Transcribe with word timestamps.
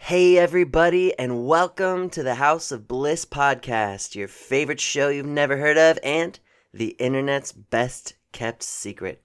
Hey, 0.00 0.38
everybody, 0.38 1.18
and 1.18 1.46
welcome 1.46 2.08
to 2.10 2.22
the 2.22 2.36
House 2.36 2.72
of 2.72 2.88
Bliss 2.88 3.26
podcast, 3.26 4.14
your 4.14 4.28
favorite 4.28 4.80
show 4.80 5.10
you've 5.10 5.26
never 5.26 5.58
heard 5.58 5.76
of, 5.76 5.98
and 6.02 6.38
the 6.72 6.96
internet's 6.98 7.52
best 7.52 8.14
kept 8.32 8.62
secret. 8.62 9.22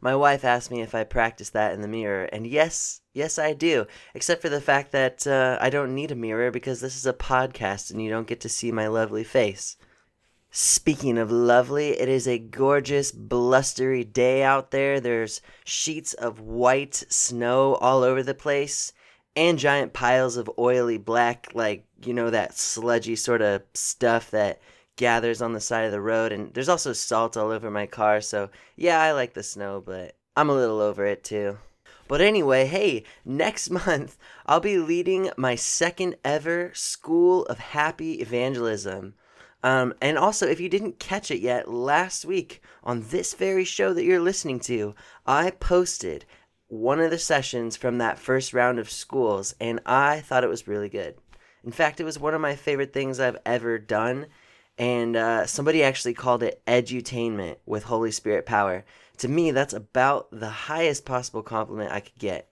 My 0.00 0.16
wife 0.16 0.44
asked 0.44 0.72
me 0.72 0.82
if 0.82 0.92
I 0.92 1.04
practice 1.04 1.50
that 1.50 1.72
in 1.72 1.82
the 1.82 1.88
mirror, 1.88 2.24
and 2.24 2.48
yes, 2.48 3.02
yes, 3.12 3.38
I 3.38 3.52
do, 3.52 3.86
except 4.12 4.42
for 4.42 4.48
the 4.48 4.60
fact 4.60 4.90
that 4.90 5.24
uh, 5.24 5.56
I 5.60 5.70
don't 5.70 5.94
need 5.94 6.10
a 6.10 6.16
mirror 6.16 6.50
because 6.50 6.80
this 6.80 6.96
is 6.96 7.06
a 7.06 7.12
podcast 7.12 7.92
and 7.92 8.02
you 8.02 8.10
don't 8.10 8.26
get 8.26 8.40
to 8.40 8.48
see 8.48 8.72
my 8.72 8.88
lovely 8.88 9.24
face. 9.24 9.76
Speaking 10.50 11.16
of 11.16 11.30
lovely, 11.30 11.90
it 11.90 12.08
is 12.08 12.26
a 12.26 12.38
gorgeous, 12.38 13.12
blustery 13.12 14.02
day 14.02 14.42
out 14.42 14.72
there. 14.72 14.98
There's 14.98 15.42
sheets 15.64 16.12
of 16.14 16.40
white 16.40 17.04
snow 17.08 17.74
all 17.74 18.02
over 18.02 18.22
the 18.22 18.34
place 18.34 18.92
and 19.36 19.58
giant 19.58 19.92
piles 19.92 20.36
of 20.36 20.50
oily 20.58 20.98
black, 20.98 21.48
like, 21.54 21.84
you 22.04 22.14
know, 22.14 22.30
that 22.30 22.56
sludgy 22.56 23.16
sort 23.16 23.42
of 23.42 23.62
stuff 23.74 24.30
that 24.30 24.60
gathers 24.96 25.42
on 25.42 25.52
the 25.52 25.60
side 25.60 25.84
of 25.84 25.92
the 25.92 26.00
road. 26.00 26.32
And 26.32 26.52
there's 26.54 26.70
also 26.70 26.92
salt 26.92 27.36
all 27.36 27.50
over 27.50 27.70
my 27.70 27.86
car. 27.86 28.20
So, 28.20 28.50
yeah, 28.76 29.00
I 29.00 29.12
like 29.12 29.34
the 29.34 29.42
snow, 29.42 29.82
but 29.84 30.16
I'm 30.36 30.50
a 30.50 30.54
little 30.54 30.80
over 30.80 31.04
it 31.04 31.22
too. 31.22 31.58
But 32.08 32.20
anyway, 32.20 32.66
hey, 32.66 33.04
next 33.24 33.70
month 33.86 34.16
I'll 34.46 34.60
be 34.60 34.78
leading 34.78 35.30
my 35.36 35.54
second 35.54 36.16
ever 36.24 36.70
School 36.74 37.44
of 37.46 37.58
Happy 37.58 38.14
Evangelism. 38.14 39.14
Um, 39.62 39.94
and 40.00 40.16
also, 40.16 40.46
if 40.46 40.60
you 40.60 40.68
didn't 40.68 41.00
catch 41.00 41.30
it 41.30 41.40
yet, 41.40 41.68
last 41.68 42.24
week 42.24 42.62
on 42.84 43.08
this 43.08 43.34
very 43.34 43.64
show 43.64 43.92
that 43.92 44.04
you're 44.04 44.20
listening 44.20 44.60
to, 44.60 44.94
I 45.26 45.50
posted 45.50 46.24
one 46.68 47.00
of 47.00 47.10
the 47.10 47.18
sessions 47.18 47.76
from 47.76 47.98
that 47.98 48.18
first 48.18 48.52
round 48.52 48.78
of 48.78 48.90
schools, 48.90 49.54
and 49.60 49.80
I 49.86 50.20
thought 50.20 50.44
it 50.44 50.48
was 50.48 50.68
really 50.68 50.88
good. 50.88 51.16
In 51.64 51.72
fact, 51.72 52.00
it 52.00 52.04
was 52.04 52.18
one 52.18 52.34
of 52.34 52.40
my 52.40 52.56
favorite 52.56 52.92
things 52.92 53.20
I've 53.20 53.38
ever 53.44 53.78
done, 53.78 54.26
and 54.78 55.16
uh, 55.16 55.46
somebody 55.46 55.82
actually 55.82 56.14
called 56.14 56.42
it 56.42 56.62
edutainment 56.66 57.56
with 57.66 57.84
Holy 57.84 58.10
Spirit 58.10 58.46
power. 58.46 58.84
To 59.18 59.28
me, 59.28 59.50
that's 59.50 59.72
about 59.72 60.28
the 60.30 60.48
highest 60.48 61.04
possible 61.04 61.42
compliment 61.42 61.92
I 61.92 62.00
could 62.00 62.18
get. 62.18 62.48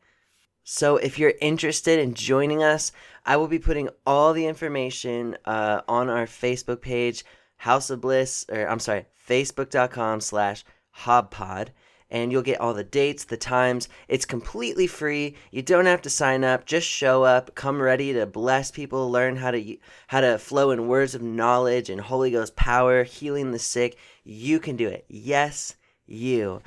So, 0.63 0.97
if 0.97 1.19
you're 1.19 1.35
interested 1.43 1.99
in 1.99 2.15
joining 2.15 2.63
us, 2.63 2.91
I 3.27 3.37
will 3.37 3.49
be 3.49 3.59
putting 3.59 3.91
all 4.07 4.33
the 4.33 4.47
information 4.47 5.37
uh, 5.45 5.83
on 5.87 6.09
our 6.09 6.25
Facebook 6.25 6.81
page, 6.81 7.25
House 7.59 7.91
of 7.91 8.01
Bliss, 8.01 8.47
or 8.51 8.67
I'm 8.67 8.79
sorry, 8.79 9.05
facebook.com 9.29 10.21
slash 10.21 10.65
hobpod 11.01 11.69
and 12.15 12.31
you'll 12.31 12.43
get 12.43 12.61
all 12.61 12.73
the 12.73 12.85
dates, 12.85 13.25
the 13.25 13.37
times. 13.37 13.89
It's 14.07 14.25
completely 14.25 14.87
free. 14.87 15.35
You 15.51 15.63
don't 15.63 15.87
have 15.87 16.01
to 16.03 16.09
sign 16.09 16.45
up. 16.45 16.65
Just 16.65 16.87
show 16.87 17.25
up. 17.25 17.57
Come 17.57 17.83
ready 17.83 18.13
to 18.13 18.25
bless 18.25 18.71
people, 18.71 19.11
learn 19.11 19.35
how 19.35 19.51
to 19.51 19.77
how 20.07 20.21
to 20.21 20.39
flow 20.39 20.71
in 20.71 20.87
words 20.87 21.17
of 21.17 21.23
knowledge 21.23 21.91
and 21.91 22.01
Holy 22.01 22.31
Ghost 22.31 22.55
power, 22.55 23.03
healing 23.03 23.51
the 23.51 23.59
sick. 23.59 23.99
You 24.23 24.61
can 24.61 24.77
do 24.77 24.87
it. 24.87 25.05
Yes, 25.09 25.75
you. 26.07 26.63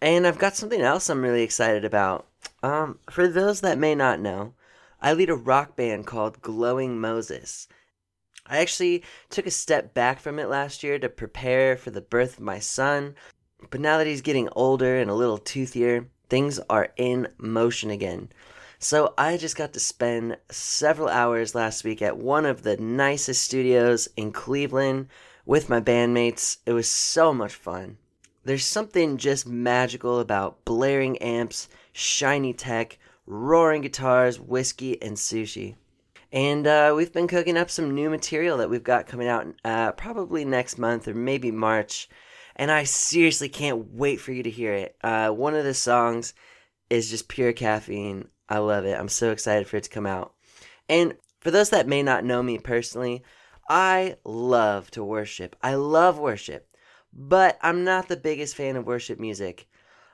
And 0.00 0.26
I've 0.26 0.38
got 0.38 0.56
something 0.56 0.80
else 0.80 1.10
I'm 1.10 1.20
really 1.20 1.42
excited 1.42 1.84
about. 1.84 2.26
Um, 2.62 3.00
for 3.10 3.28
those 3.28 3.60
that 3.60 3.76
may 3.76 3.94
not 3.94 4.18
know, 4.18 4.54
I 4.98 5.12
lead 5.12 5.28
a 5.28 5.34
rock 5.34 5.76
band 5.76 6.06
called 6.06 6.40
Glowing 6.40 6.98
Moses. 6.98 7.68
I 8.46 8.58
actually 8.58 9.02
took 9.28 9.46
a 9.46 9.50
step 9.50 9.92
back 9.92 10.20
from 10.20 10.38
it 10.38 10.48
last 10.48 10.82
year 10.82 10.98
to 10.98 11.10
prepare 11.10 11.76
for 11.76 11.90
the 11.90 12.00
birth 12.00 12.38
of 12.38 12.44
my 12.44 12.60
son, 12.60 13.14
but 13.70 13.80
now 13.80 13.98
that 13.98 14.06
he's 14.06 14.22
getting 14.22 14.48
older 14.52 14.96
and 14.96 15.10
a 15.10 15.14
little 15.14 15.38
toothier, 15.38 16.06
things 16.28 16.60
are 16.70 16.88
in 16.96 17.28
motion 17.38 17.90
again. 17.90 18.28
So 18.78 19.14
I 19.16 19.36
just 19.36 19.56
got 19.56 19.72
to 19.72 19.80
spend 19.80 20.36
several 20.50 21.08
hours 21.08 21.54
last 21.54 21.84
week 21.84 22.02
at 22.02 22.18
one 22.18 22.44
of 22.44 22.62
the 22.62 22.76
nicest 22.76 23.42
studios 23.42 24.08
in 24.16 24.32
Cleveland 24.32 25.08
with 25.46 25.68
my 25.68 25.80
bandmates. 25.80 26.58
It 26.66 26.72
was 26.72 26.90
so 26.90 27.32
much 27.32 27.54
fun. 27.54 27.98
There's 28.44 28.66
something 28.66 29.16
just 29.16 29.46
magical 29.46 30.20
about 30.20 30.64
blaring 30.66 31.16
amps, 31.18 31.68
shiny 31.92 32.52
tech, 32.52 32.98
roaring 33.26 33.80
guitars, 33.80 34.38
whiskey, 34.38 35.00
and 35.00 35.16
sushi. 35.16 35.76
And 36.30 36.66
uh, 36.66 36.92
we've 36.96 37.12
been 37.12 37.28
cooking 37.28 37.56
up 37.56 37.70
some 37.70 37.94
new 37.94 38.10
material 38.10 38.58
that 38.58 38.68
we've 38.68 38.82
got 38.82 39.06
coming 39.06 39.28
out 39.28 39.46
uh, 39.64 39.92
probably 39.92 40.44
next 40.44 40.78
month 40.78 41.08
or 41.08 41.14
maybe 41.14 41.50
March 41.50 42.08
and 42.56 42.70
I 42.70 42.84
seriously 42.84 43.48
can't 43.48 43.92
wait 43.92 44.20
for 44.20 44.32
you 44.32 44.42
to 44.42 44.50
hear 44.50 44.72
it. 44.72 44.96
Uh, 45.02 45.30
one 45.30 45.54
of 45.54 45.64
the 45.64 45.74
songs 45.74 46.34
is 46.90 47.10
just 47.10 47.28
pure 47.28 47.52
caffeine. 47.52 48.28
I 48.48 48.58
love 48.58 48.84
it. 48.84 48.98
I'm 48.98 49.08
so 49.08 49.30
excited 49.30 49.66
for 49.66 49.76
it 49.78 49.84
to 49.84 49.90
come 49.90 50.06
out. 50.06 50.34
And 50.88 51.14
for 51.40 51.50
those 51.50 51.70
that 51.70 51.88
may 51.88 52.02
not 52.02 52.24
know 52.24 52.42
me 52.42 52.58
personally, 52.58 53.22
I 53.68 54.16
love 54.24 54.90
to 54.92 55.02
worship. 55.02 55.56
I 55.62 55.74
love 55.74 56.18
worship, 56.18 56.68
but 57.12 57.58
I'm 57.62 57.84
not 57.84 58.08
the 58.08 58.16
biggest 58.16 58.54
fan 58.54 58.76
of 58.76 58.86
worship 58.86 59.18
music. 59.18 59.68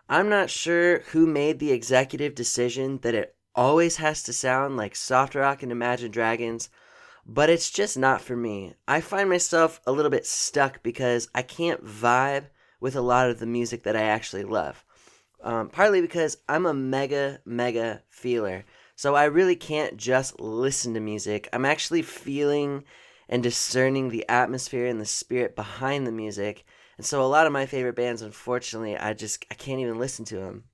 I'm 0.08 0.28
not 0.28 0.50
sure 0.50 1.00
who 1.10 1.26
made 1.26 1.58
the 1.58 1.72
executive 1.72 2.34
decision 2.34 2.98
that 3.02 3.14
it 3.14 3.36
always 3.54 3.96
has 3.96 4.22
to 4.24 4.32
sound 4.32 4.76
like 4.76 4.96
soft 4.96 5.34
rock 5.34 5.62
and 5.62 5.72
Imagine 5.72 6.10
Dragons 6.10 6.68
but 7.26 7.50
it's 7.50 7.70
just 7.70 7.96
not 7.98 8.20
for 8.20 8.36
me. 8.36 8.74
I 8.88 9.00
find 9.00 9.28
myself 9.28 9.80
a 9.86 9.92
little 9.92 10.10
bit 10.10 10.26
stuck 10.26 10.82
because 10.82 11.28
I 11.34 11.42
can't 11.42 11.84
vibe 11.84 12.46
with 12.80 12.96
a 12.96 13.00
lot 13.00 13.28
of 13.28 13.38
the 13.38 13.46
music 13.46 13.82
that 13.84 13.96
I 13.96 14.02
actually 14.02 14.44
love. 14.44 14.84
Um, 15.42 15.68
partly 15.68 16.00
because 16.00 16.36
I'm 16.48 16.66
a 16.66 16.74
mega, 16.74 17.40
mega 17.44 18.02
feeler. 18.08 18.64
So 18.96 19.14
I 19.14 19.24
really 19.24 19.56
can't 19.56 19.96
just 19.96 20.38
listen 20.40 20.92
to 20.94 21.00
music. 21.00 21.48
I'm 21.52 21.64
actually 21.64 22.02
feeling 22.02 22.84
and 23.28 23.42
discerning 23.42 24.10
the 24.10 24.28
atmosphere 24.28 24.86
and 24.86 25.00
the 25.00 25.06
spirit 25.06 25.56
behind 25.56 26.06
the 26.06 26.12
music. 26.12 26.64
And 26.98 27.06
so 27.06 27.22
a 27.22 27.24
lot 27.24 27.46
of 27.46 27.52
my 27.52 27.64
favorite 27.64 27.96
bands, 27.96 28.20
unfortunately, 28.20 28.98
I 28.98 29.14
just 29.14 29.46
I 29.50 29.54
can't 29.54 29.80
even 29.80 29.98
listen 29.98 30.26
to 30.26 30.36
them. 30.36 30.64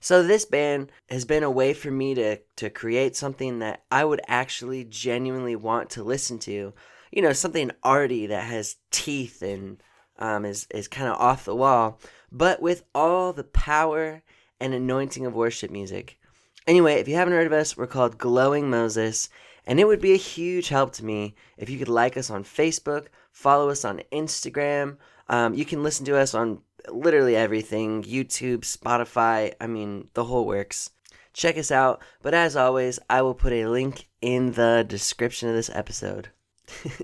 So 0.00 0.22
this 0.22 0.44
band 0.44 0.92
has 1.08 1.24
been 1.24 1.42
a 1.42 1.50
way 1.50 1.74
for 1.74 1.90
me 1.90 2.14
to 2.14 2.38
to 2.56 2.70
create 2.70 3.16
something 3.16 3.58
that 3.58 3.82
I 3.90 4.04
would 4.04 4.20
actually 4.28 4.84
genuinely 4.84 5.56
want 5.56 5.90
to 5.90 6.04
listen 6.04 6.38
to. 6.40 6.72
You 7.10 7.22
know, 7.22 7.32
something 7.32 7.70
arty 7.82 8.26
that 8.26 8.44
has 8.44 8.76
teeth 8.90 9.42
and 9.42 9.82
um, 10.18 10.44
is 10.44 10.66
is 10.70 10.88
kind 10.88 11.08
of 11.08 11.18
off 11.18 11.44
the 11.44 11.56
wall, 11.56 12.00
but 12.30 12.62
with 12.62 12.84
all 12.94 13.32
the 13.32 13.44
power 13.44 14.22
and 14.60 14.74
anointing 14.74 15.26
of 15.26 15.34
worship 15.34 15.70
music. 15.70 16.18
Anyway, 16.66 16.94
if 16.94 17.08
you 17.08 17.14
haven't 17.14 17.32
heard 17.32 17.46
of 17.46 17.52
us, 17.52 17.76
we're 17.76 17.86
called 17.86 18.18
Glowing 18.18 18.68
Moses, 18.68 19.30
and 19.66 19.80
it 19.80 19.86
would 19.86 20.00
be 20.00 20.12
a 20.12 20.16
huge 20.16 20.68
help 20.68 20.92
to 20.94 21.04
me 21.04 21.34
if 21.56 21.70
you 21.70 21.78
could 21.78 21.88
like 21.88 22.16
us 22.16 22.30
on 22.30 22.44
Facebook, 22.44 23.06
follow 23.32 23.70
us 23.70 23.84
on 23.84 24.02
Instagram. 24.12 24.98
Um, 25.28 25.54
you 25.54 25.64
can 25.64 25.82
listen 25.82 26.04
to 26.06 26.18
us 26.18 26.34
on 26.34 26.60
literally 26.92 27.36
everything 27.36 28.02
YouTube, 28.02 28.60
Spotify, 28.60 29.54
I 29.60 29.66
mean, 29.66 30.08
the 30.14 30.24
whole 30.24 30.46
works. 30.46 30.90
Check 31.32 31.56
us 31.56 31.70
out. 31.70 32.02
But 32.22 32.34
as 32.34 32.56
always, 32.56 32.98
I 33.08 33.22
will 33.22 33.34
put 33.34 33.52
a 33.52 33.66
link 33.66 34.08
in 34.20 34.52
the 34.52 34.84
description 34.86 35.48
of 35.48 35.54
this 35.54 35.70
episode. 35.72 36.30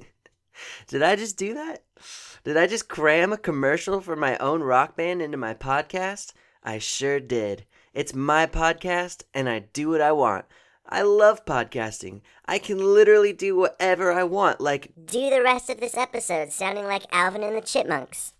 Did 0.88 1.02
I 1.02 1.16
just 1.16 1.36
do 1.36 1.54
that? 1.54 1.84
Did 2.44 2.56
I 2.56 2.66
just 2.66 2.88
cram 2.88 3.32
a 3.32 3.38
commercial 3.38 4.00
for 4.00 4.16
my 4.16 4.36
own 4.36 4.62
rock 4.62 4.96
band 4.96 5.22
into 5.22 5.38
my 5.38 5.54
podcast? 5.54 6.32
I 6.62 6.78
sure 6.78 7.18
did. 7.18 7.64
It's 7.94 8.14
my 8.14 8.46
podcast, 8.46 9.22
and 9.32 9.48
I 9.48 9.60
do 9.60 9.88
what 9.88 10.02
I 10.02 10.12
want. 10.12 10.44
I 10.86 11.02
love 11.02 11.46
podcasting. 11.46 12.20
I 12.44 12.58
can 12.58 12.78
literally 12.78 13.32
do 13.32 13.56
whatever 13.56 14.12
I 14.12 14.24
want. 14.24 14.60
Like, 14.60 14.92
do 15.06 15.30
the 15.30 15.42
rest 15.42 15.70
of 15.70 15.80
this 15.80 15.96
episode 15.96 16.52
sounding 16.52 16.84
like 16.84 17.04
Alvin 17.10 17.42
and 17.42 17.56
the 17.56 17.62
Chipmunks. 17.62 18.33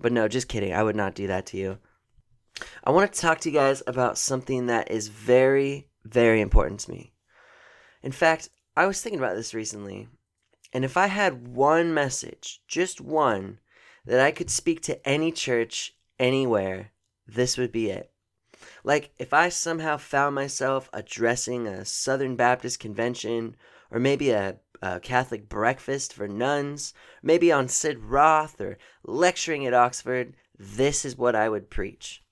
But 0.00 0.12
no, 0.12 0.28
just 0.28 0.48
kidding. 0.48 0.72
I 0.72 0.82
would 0.82 0.96
not 0.96 1.14
do 1.14 1.26
that 1.26 1.46
to 1.46 1.56
you. 1.56 1.78
I 2.84 2.90
want 2.90 3.12
to 3.12 3.20
talk 3.20 3.40
to 3.40 3.50
you 3.50 3.54
guys 3.54 3.82
about 3.86 4.18
something 4.18 4.66
that 4.66 4.90
is 4.90 5.08
very, 5.08 5.88
very 6.04 6.40
important 6.40 6.80
to 6.80 6.90
me. 6.90 7.12
In 8.02 8.12
fact, 8.12 8.48
I 8.76 8.86
was 8.86 9.00
thinking 9.00 9.18
about 9.18 9.34
this 9.34 9.54
recently. 9.54 10.08
And 10.72 10.84
if 10.84 10.96
I 10.96 11.06
had 11.06 11.48
one 11.48 11.94
message, 11.94 12.60
just 12.68 13.00
one, 13.00 13.58
that 14.04 14.20
I 14.20 14.30
could 14.30 14.50
speak 14.50 14.80
to 14.82 15.08
any 15.08 15.32
church 15.32 15.94
anywhere, 16.18 16.92
this 17.26 17.58
would 17.58 17.72
be 17.72 17.90
it. 17.90 18.10
Like, 18.84 19.10
if 19.18 19.32
I 19.32 19.48
somehow 19.48 19.96
found 19.96 20.34
myself 20.34 20.88
addressing 20.92 21.66
a 21.66 21.84
Southern 21.84 22.36
Baptist 22.36 22.80
convention 22.80 23.56
or 23.90 23.98
maybe 23.98 24.30
a 24.30 24.56
a 24.82 25.00
Catholic 25.00 25.48
breakfast 25.48 26.12
for 26.12 26.28
nuns, 26.28 26.94
maybe 27.22 27.50
on 27.50 27.68
Sid 27.68 27.98
Roth 27.98 28.60
or 28.60 28.78
lecturing 29.04 29.66
at 29.66 29.74
Oxford, 29.74 30.34
this 30.58 31.04
is 31.04 31.16
what 31.16 31.34
I 31.34 31.48
would 31.48 31.70
preach. 31.70 32.22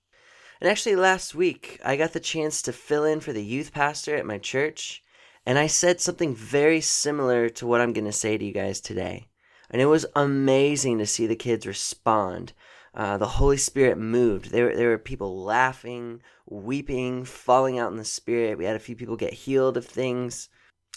And 0.59 0.69
actually, 0.69 0.95
last 0.95 1.35
week, 1.35 1.79
I 1.85 1.97
got 1.97 2.13
the 2.13 2.19
chance 2.19 2.61
to 2.63 2.73
fill 2.73 3.03
in 3.03 3.19
for 3.19 3.31
the 3.31 3.43
youth 3.43 3.71
pastor 3.71 4.15
at 4.15 4.25
my 4.25 4.37
church, 4.37 5.03
and 5.45 5.57
I 5.57 5.67
said 5.67 6.01
something 6.01 6.35
very 6.35 6.81
similar 6.81 7.47
to 7.49 7.67
what 7.67 7.79
I'm 7.79 7.93
going 7.93 8.05
to 8.05 8.11
say 8.11 8.37
to 8.37 8.45
you 8.45 8.53
guys 8.53 8.81
today. 8.81 9.29
And 9.69 9.81
it 9.81 9.85
was 9.85 10.05
amazing 10.15 10.97
to 10.97 11.05
see 11.05 11.27
the 11.27 11.35
kids 11.35 11.67
respond. 11.67 12.53
Uh, 12.93 13.17
the 13.17 13.27
Holy 13.27 13.57
Spirit 13.57 13.97
moved. 13.97 14.49
There, 14.49 14.75
there 14.75 14.89
were 14.89 14.97
people 14.97 15.43
laughing, 15.43 16.21
weeping, 16.47 17.25
falling 17.25 17.77
out 17.77 17.91
in 17.91 17.97
the 17.97 18.05
Spirit. 18.05 18.57
We 18.57 18.65
had 18.65 18.75
a 18.75 18.79
few 18.79 18.95
people 18.95 19.15
get 19.15 19.33
healed 19.33 19.77
of 19.77 19.85
things. 19.85 20.49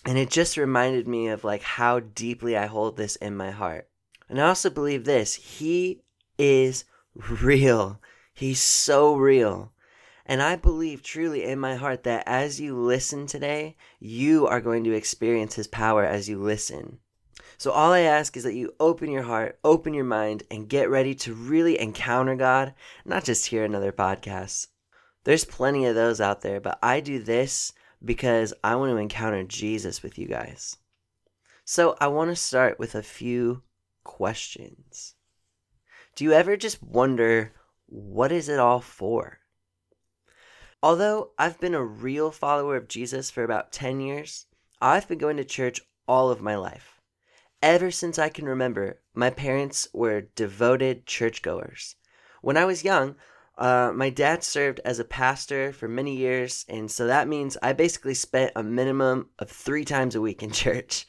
And 0.05 0.17
it 0.17 0.31
just 0.31 0.57
reminded 0.57 1.07
me 1.07 1.29
of 1.29 1.45
like 1.45 1.63
how 1.63 2.01
deeply 2.01 2.57
I 2.57 2.67
hold 2.67 2.97
this 2.97 3.17
in 3.17 3.37
my 3.37 3.51
heart. 3.51 3.89
And 4.29 4.41
I 4.41 4.49
also 4.49 4.71
believe 4.71 5.05
this 5.05 5.35
He 5.35 6.03
is 6.39 6.85
real. 7.15 8.01
He's 8.33 8.63
so 8.63 9.15
real. 9.15 9.73
And 10.25 10.41
I 10.41 10.57
believe 10.57 11.03
truly 11.03 11.45
in 11.45 11.59
my 11.59 11.75
heart 11.75 12.05
that 12.05 12.23
as 12.27 12.61
you 12.61 12.77
listen 12.79 13.27
today, 13.27 13.77
you 13.99 14.47
are 14.47 14.61
going 14.61 14.85
to 14.85 14.93
experience 14.93 15.57
His 15.57 15.67
power 15.67 16.05
as 16.05 16.29
you 16.29 16.41
listen. 16.41 17.01
So, 17.59 17.73
all 17.73 17.93
I 17.93 18.01
ask 18.01 18.37
is 18.37 18.45
that 18.45 18.55
you 18.55 18.73
open 18.81 19.11
your 19.11 19.25
heart, 19.25 19.59
open 19.65 19.93
your 19.93 20.05
mind, 20.05 20.45
and 20.51 20.69
get 20.69 20.89
ready 20.89 21.15
to 21.17 21.35
really 21.35 21.79
encounter 21.79 22.35
God, 22.35 22.75
not 23.05 23.25
just 23.25 23.47
hear 23.47 23.65
another 23.65 23.93
podcast. 23.93 24.69
There's 25.25 25.45
plenty 25.45 25.85
of 25.85 25.95
those 25.95 26.21
out 26.21 26.41
there, 26.41 26.61
but 26.61 26.79
I 26.83 27.01
do 27.01 27.23
this 27.23 27.75
because 28.05 28.55
I 28.65 28.77
want 28.77 28.91
to 28.91 28.97
encounter 28.97 29.43
Jesus 29.45 30.03
with 30.03 30.19
you 30.19 30.27
guys. 30.27 30.77
So, 31.65 31.97
I 32.01 32.09
want 32.09 32.31
to 32.31 32.37
start 32.37 32.79
with 32.79 32.95
a 32.95 33.03
few 33.03 33.63
questions. 34.05 35.15
Do 36.17 36.25
you 36.25 36.33
ever 36.33 36.57
just 36.57 36.83
wonder, 36.83 37.53
what 37.87 38.33
is 38.33 38.49
it 38.49 38.59
all 38.59 38.81
for? 38.81 39.39
Although 40.83 41.31
I've 41.39 41.61
been 41.61 41.75
a 41.75 41.85
real 41.85 42.31
follower 42.31 42.77
of 42.77 42.89
Jesus 42.89 43.31
for 43.31 43.45
about 43.45 43.73
10 43.73 44.01
years, 44.01 44.47
I've 44.81 45.07
been 45.07 45.19
going 45.19 45.37
to 45.37 45.45
church 45.45 45.81
all 46.09 46.31
of 46.31 46.41
my 46.41 46.57
life. 46.57 47.01
Ever 47.63 47.91
since 47.91 48.19
I 48.19 48.31
can 48.31 48.47
remember, 48.47 49.01
my 49.15 49.29
parents 49.29 49.87
were 49.93 50.23
devoted 50.35 51.07
churchgoers. 51.07 51.97
When 52.41 52.57
I 52.57 52.65
was 52.65 52.85
young, 52.85 53.17
uh, 53.61 53.93
my 53.95 54.09
dad 54.09 54.43
served 54.43 54.81
as 54.87 54.99
a 54.99 55.05
pastor 55.05 55.71
for 55.73 55.87
many 55.87 56.17
years, 56.17 56.65
and 56.69 56.91
so 56.91 57.07
that 57.07 57.29
means 57.29 57.59
I 57.63 57.75
basically 57.75 58.15
spent 58.15 58.53
a 58.57 58.63
minimum 58.63 59.29
of 59.39 59.51
three 59.51 59.85
times 59.85 60.15
a 60.15 60.21
week 60.21 60.43
in 60.43 60.51
church. 60.65 61.07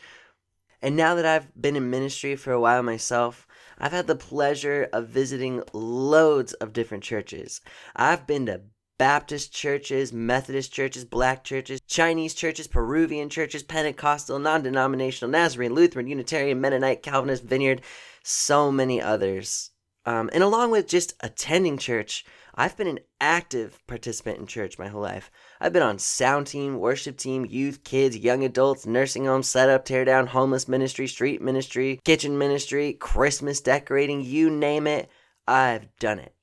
And 0.82 0.98
now 0.98 1.16
that 1.16 1.26
I've 1.26 1.50
been 1.60 1.76
in 1.78 1.90
ministry 1.90 2.36
for 2.36 2.52
a 2.52 2.60
while 2.60 2.84
myself, 2.84 3.48
I've 3.78 3.94
had 3.94 4.08
the 4.08 4.16
pleasure 4.16 4.90
of 4.92 5.08
visiting 5.08 5.64
loads 5.74 6.54
of 6.54 6.74
different 6.74 7.04
churches. 7.04 7.62
I've 7.96 8.28
been 8.28 8.48
to 8.48 8.62
Baptist 8.98 9.54
churches, 9.54 10.12
Methodist 10.12 10.74
churches, 10.74 11.06
black 11.06 11.44
churches, 11.44 11.80
Chinese 11.88 12.34
churches, 12.34 12.68
Peruvian 12.68 13.30
churches, 13.30 13.64
Pentecostal, 13.64 14.38
non 14.38 14.62
denominational, 14.62 15.32
Nazarene, 15.32 15.74
Lutheran, 15.74 16.08
Unitarian, 16.08 16.62
Mennonite, 16.62 17.02
Calvinist, 17.02 17.44
Vineyard, 17.44 17.82
so 18.24 18.72
many 18.72 19.02
others. 19.02 19.71
Um, 20.06 20.30
and 20.34 20.44
along 20.44 20.72
with 20.72 20.88
just 20.88 21.14
attending 21.20 21.78
church, 21.78 22.26
I've 22.56 22.76
been 22.76 22.88
an 22.88 23.00
active 23.20 23.82
participant 23.88 24.40
in 24.40 24.48
church 24.48 24.80
my 24.80 24.88
whole 24.88 25.02
life. 25.02 25.32
I've 25.60 25.74
been 25.74 25.84
on 25.84 26.00
sound 26.00 26.48
team, 26.48 26.80
worship 26.80 27.18
team, 27.18 27.46
youth, 27.46 27.84
kids, 27.84 28.18
young 28.18 28.44
adults, 28.44 28.86
nursing 28.86 29.26
home, 29.26 29.44
setup, 29.44 29.86
tear 29.86 30.04
down, 30.04 30.28
homeless 30.28 30.68
ministry, 30.68 31.08
street 31.08 31.42
ministry, 31.42 32.02
kitchen 32.04 32.38
ministry, 32.38 32.94
Christmas 32.94 33.62
decorating, 33.62 34.22
you 34.22 34.50
name 34.50 34.88
it, 34.88 35.10
I've 35.48 35.88
done 35.98 36.20
it 36.20 36.34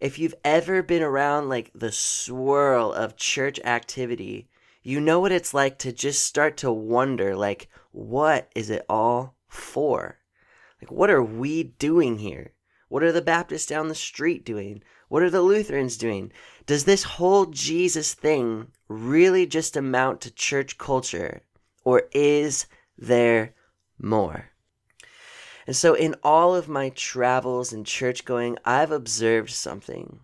if 0.00 0.18
you've 0.18 0.34
ever 0.44 0.82
been 0.82 1.02
around 1.02 1.48
like 1.48 1.70
the 1.74 1.92
swirl 1.92 2.92
of 2.92 3.16
church 3.16 3.58
activity, 3.64 4.48
you 4.82 5.00
know 5.00 5.20
what 5.20 5.32
it's 5.32 5.52
like 5.52 5.78
to 5.78 5.92
just 5.92 6.24
start 6.24 6.56
to 6.58 6.70
wonder 6.70 7.34
like 7.34 7.68
what 7.90 8.48
is 8.54 8.70
it 8.70 8.84
all 8.88 9.36
for? 9.48 10.18
Like 10.80 10.90
what 10.90 11.10
are 11.10 11.22
we 11.22 11.64
doing 11.64 12.18
here? 12.18 12.52
What 12.88 13.02
are 13.02 13.12
the 13.12 13.22
Baptists 13.22 13.66
down 13.66 13.88
the 13.88 13.94
street 13.94 14.44
doing? 14.44 14.82
What 15.08 15.22
are 15.22 15.30
the 15.30 15.42
Lutherans 15.42 15.96
doing? 15.96 16.32
Does 16.66 16.84
this 16.84 17.04
whole 17.04 17.46
Jesus 17.46 18.14
thing 18.14 18.72
really 18.88 19.46
just 19.46 19.76
amount 19.76 20.20
to 20.22 20.30
church 20.30 20.78
culture 20.78 21.42
or 21.84 22.04
is 22.12 22.66
there 22.96 23.54
more? 23.98 24.50
And 25.66 25.76
so, 25.76 25.92
in 25.92 26.14
all 26.22 26.54
of 26.54 26.66
my 26.66 26.88
travels 26.88 27.74
and 27.74 27.84
church 27.84 28.24
going, 28.24 28.56
I've 28.64 28.90
observed 28.90 29.50
something. 29.50 30.20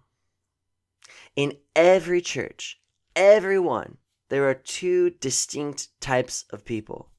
In 1.37 1.59
every 1.77 2.23
church, 2.23 2.81
every 3.15 3.59
one, 3.59 3.99
there 4.31 4.49
are 4.49 4.55
two 4.55 5.11
distinct 5.11 5.89
types 6.01 6.47
of 6.51 6.65
people. 6.65 7.11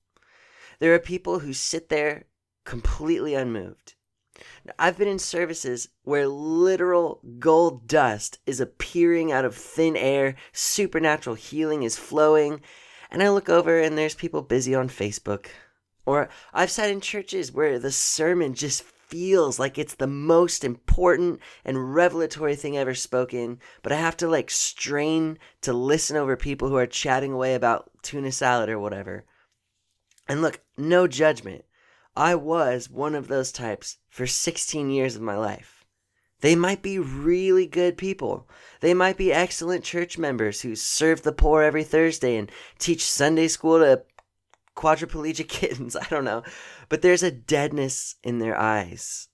There 0.79 0.93
are 0.95 0.99
people 0.99 1.39
who 1.39 1.53
sit 1.53 1.89
there 1.89 2.25
completely 2.63 3.35
unmoved. 3.35 3.93
Now, 4.65 4.73
I've 4.77 4.97
been 4.97 5.07
in 5.07 5.19
services 5.19 5.89
where 6.03 6.27
literal 6.27 7.21
gold 7.39 7.87
dust 7.87 8.39
is 8.45 8.59
appearing 8.59 9.31
out 9.31 9.45
of 9.45 9.55
thin 9.55 9.95
air, 9.95 10.35
supernatural 10.51 11.35
healing 11.35 11.83
is 11.83 11.97
flowing, 11.97 12.61
and 13.11 13.23
I 13.23 13.29
look 13.29 13.49
over 13.49 13.79
and 13.79 13.97
there's 13.97 14.15
people 14.15 14.41
busy 14.41 14.75
on 14.75 14.89
Facebook 14.89 15.47
or 16.05 16.29
I've 16.53 16.71
sat 16.71 16.89
in 16.89 17.01
churches 17.01 17.51
where 17.51 17.79
the 17.79 17.91
sermon 17.91 18.53
just 18.53 18.83
feels 18.83 19.59
like 19.59 19.77
it's 19.77 19.95
the 19.95 20.07
most 20.07 20.63
important 20.63 21.39
and 21.63 21.93
revelatory 21.93 22.55
thing 22.55 22.77
ever 22.77 22.93
spoken, 22.93 23.59
but 23.81 23.91
I 23.91 23.97
have 23.97 24.17
to 24.17 24.27
like 24.27 24.51
strain 24.51 25.37
to 25.61 25.73
listen 25.73 26.17
over 26.17 26.35
people 26.35 26.69
who 26.69 26.77
are 26.77 26.87
chatting 26.87 27.31
away 27.31 27.55
about 27.55 27.89
tuna 28.01 28.31
salad 28.31 28.69
or 28.69 28.79
whatever. 28.79 29.25
And 30.27 30.41
look, 30.41 30.59
no 30.77 31.07
judgment. 31.07 31.65
I 32.15 32.35
was 32.35 32.89
one 32.89 33.15
of 33.15 33.27
those 33.27 33.51
types 33.51 33.97
for 34.09 34.25
16 34.25 34.89
years 34.89 35.15
of 35.15 35.21
my 35.21 35.35
life. 35.35 35.85
They 36.41 36.55
might 36.55 36.81
be 36.81 36.99
really 36.99 37.65
good 37.65 37.97
people. 37.97 38.47
They 38.81 38.93
might 38.93 39.17
be 39.17 39.33
excellent 39.33 39.83
church 39.83 40.17
members 40.17 40.61
who 40.61 40.75
serve 40.75 41.23
the 41.23 41.31
poor 41.31 41.63
every 41.63 41.83
Thursday 41.83 42.37
and 42.37 42.51
teach 42.77 43.03
Sunday 43.03 43.47
school 43.47 43.79
to 43.79 44.03
quadriplegic 44.75 45.47
kittens. 45.49 45.95
I 45.95 46.05
don't 46.09 46.25
know. 46.25 46.43
But 46.89 47.01
there's 47.01 47.23
a 47.23 47.31
deadness 47.31 48.15
in 48.23 48.39
their 48.39 48.57
eyes. 48.57 49.27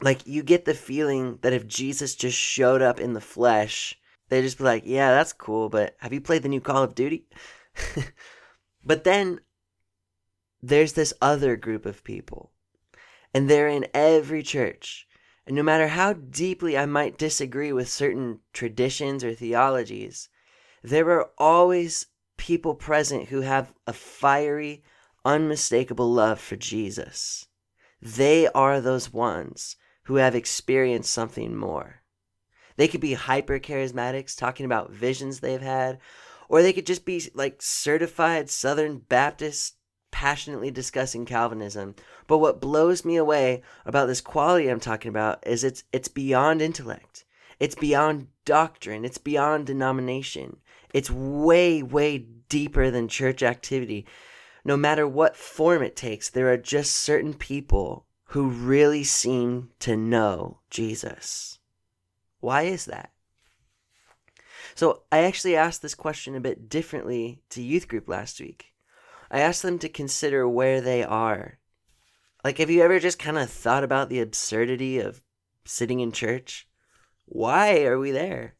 Like, 0.00 0.26
you 0.26 0.42
get 0.42 0.64
the 0.64 0.74
feeling 0.74 1.38
that 1.42 1.52
if 1.52 1.66
Jesus 1.66 2.14
just 2.14 2.36
showed 2.36 2.82
up 2.82 3.00
in 3.00 3.12
the 3.12 3.20
flesh, 3.20 3.98
they'd 4.28 4.42
just 4.42 4.58
be 4.58 4.64
like, 4.64 4.82
yeah, 4.84 5.10
that's 5.10 5.32
cool, 5.32 5.68
but 5.68 5.96
have 6.00 6.12
you 6.12 6.20
played 6.20 6.42
the 6.42 6.48
new 6.48 6.60
Call 6.60 6.82
of 6.82 6.94
Duty? 6.94 7.26
but 8.84 9.04
then 9.04 9.40
there's 10.68 10.94
this 10.94 11.12
other 11.20 11.56
group 11.56 11.84
of 11.84 12.04
people, 12.04 12.50
and 13.34 13.50
they're 13.50 13.68
in 13.68 13.86
every 13.92 14.42
church. 14.42 15.06
And 15.46 15.54
no 15.54 15.62
matter 15.62 15.88
how 15.88 16.14
deeply 16.14 16.78
I 16.78 16.86
might 16.86 17.18
disagree 17.18 17.70
with 17.70 17.86
certain 17.86 18.40
traditions 18.54 19.22
or 19.22 19.34
theologies, 19.34 20.30
there 20.82 21.10
are 21.10 21.28
always 21.36 22.06
people 22.38 22.74
present 22.74 23.28
who 23.28 23.42
have 23.42 23.74
a 23.86 23.92
fiery, 23.92 24.82
unmistakable 25.22 26.10
love 26.10 26.40
for 26.40 26.56
Jesus. 26.56 27.46
They 28.00 28.48
are 28.48 28.80
those 28.80 29.12
ones 29.12 29.76
who 30.04 30.16
have 30.16 30.34
experienced 30.34 31.12
something 31.12 31.54
more. 31.54 32.02
They 32.76 32.88
could 32.88 33.02
be 33.02 33.14
hyper 33.14 33.58
charismatics 33.58 34.34
talking 34.34 34.64
about 34.64 34.92
visions 34.92 35.40
they've 35.40 35.60
had, 35.60 35.98
or 36.48 36.62
they 36.62 36.72
could 36.72 36.86
just 36.86 37.04
be 37.04 37.22
like 37.34 37.60
certified 37.60 38.48
Southern 38.48 38.98
Baptists 38.98 39.74
passionately 40.14 40.70
discussing 40.70 41.24
Calvinism. 41.24 41.96
But 42.28 42.38
what 42.38 42.60
blows 42.60 43.04
me 43.04 43.16
away 43.16 43.62
about 43.84 44.06
this 44.06 44.20
quality 44.20 44.68
I'm 44.68 44.78
talking 44.78 45.08
about 45.08 45.44
is 45.44 45.64
it's 45.64 45.82
it's 45.92 46.06
beyond 46.06 46.62
intellect. 46.62 47.24
It's 47.58 47.74
beyond 47.74 48.28
doctrine. 48.44 49.04
It's 49.04 49.18
beyond 49.18 49.66
denomination. 49.66 50.58
It's 50.92 51.10
way, 51.10 51.82
way 51.82 52.26
deeper 52.48 52.92
than 52.92 53.08
church 53.08 53.42
activity. 53.42 54.06
No 54.64 54.76
matter 54.76 55.06
what 55.06 55.36
form 55.36 55.82
it 55.82 55.96
takes, 55.96 56.30
there 56.30 56.52
are 56.52 56.56
just 56.56 56.92
certain 56.92 57.34
people 57.34 58.06
who 58.26 58.48
really 58.48 59.02
seem 59.02 59.70
to 59.80 59.96
know 59.96 60.60
Jesus. 60.70 61.58
Why 62.38 62.62
is 62.62 62.84
that? 62.84 63.10
So, 64.76 65.02
I 65.10 65.24
actually 65.24 65.56
asked 65.56 65.82
this 65.82 65.94
question 65.94 66.36
a 66.36 66.40
bit 66.40 66.68
differently 66.68 67.42
to 67.50 67.62
youth 67.62 67.88
group 67.88 68.08
last 68.08 68.40
week. 68.40 68.73
I 69.34 69.40
asked 69.40 69.62
them 69.62 69.80
to 69.80 69.88
consider 69.88 70.48
where 70.48 70.80
they 70.80 71.02
are. 71.02 71.58
Like, 72.44 72.58
have 72.58 72.70
you 72.70 72.82
ever 72.82 73.00
just 73.00 73.18
kind 73.18 73.36
of 73.36 73.50
thought 73.50 73.82
about 73.82 74.08
the 74.08 74.20
absurdity 74.20 75.00
of 75.00 75.22
sitting 75.64 75.98
in 75.98 76.12
church? 76.12 76.68
Why 77.24 77.82
are 77.82 77.98
we 77.98 78.12
there? 78.12 78.54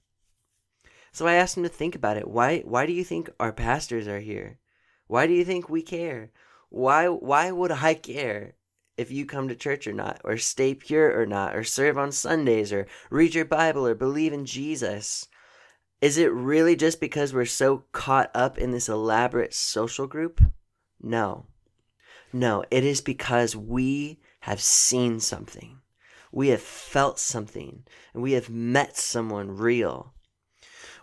So 1.12 1.28
I 1.28 1.34
asked 1.34 1.54
them 1.54 1.62
to 1.62 1.70
think 1.70 1.94
about 1.94 2.16
it. 2.16 2.26
Why 2.26 2.62
why 2.64 2.86
do 2.86 2.92
you 2.92 3.04
think 3.04 3.30
our 3.38 3.52
pastors 3.52 4.08
are 4.08 4.18
here? 4.18 4.58
Why 5.06 5.28
do 5.28 5.32
you 5.32 5.44
think 5.44 5.68
we 5.68 5.80
care? 5.80 6.32
Why 6.70 7.06
why 7.06 7.52
would 7.52 7.70
I 7.70 7.94
care 7.94 8.56
if 8.96 9.12
you 9.12 9.26
come 9.26 9.46
to 9.46 9.54
church 9.54 9.86
or 9.86 9.92
not, 9.92 10.20
or 10.24 10.36
stay 10.38 10.74
pure 10.74 11.16
or 11.16 11.24
not, 11.24 11.54
or 11.54 11.62
serve 11.62 11.96
on 11.96 12.10
Sundays, 12.10 12.72
or 12.72 12.88
read 13.10 13.36
your 13.36 13.44
Bible, 13.44 13.86
or 13.86 13.94
believe 13.94 14.32
in 14.32 14.44
Jesus? 14.44 15.28
Is 16.00 16.18
it 16.18 16.32
really 16.32 16.74
just 16.74 16.98
because 16.98 17.32
we're 17.32 17.44
so 17.44 17.84
caught 17.92 18.32
up 18.34 18.58
in 18.58 18.72
this 18.72 18.88
elaborate 18.88 19.54
social 19.54 20.08
group? 20.08 20.40
No. 21.04 21.44
No, 22.32 22.64
it 22.70 22.82
is 22.82 23.02
because 23.02 23.54
we 23.54 24.20
have 24.40 24.60
seen 24.60 25.20
something. 25.20 25.80
we 26.32 26.48
have 26.48 26.62
felt 26.62 27.18
something 27.20 27.84
and 28.14 28.22
we 28.22 28.32
have 28.32 28.48
met 28.48 28.96
someone 28.96 29.54
real. 29.56 30.14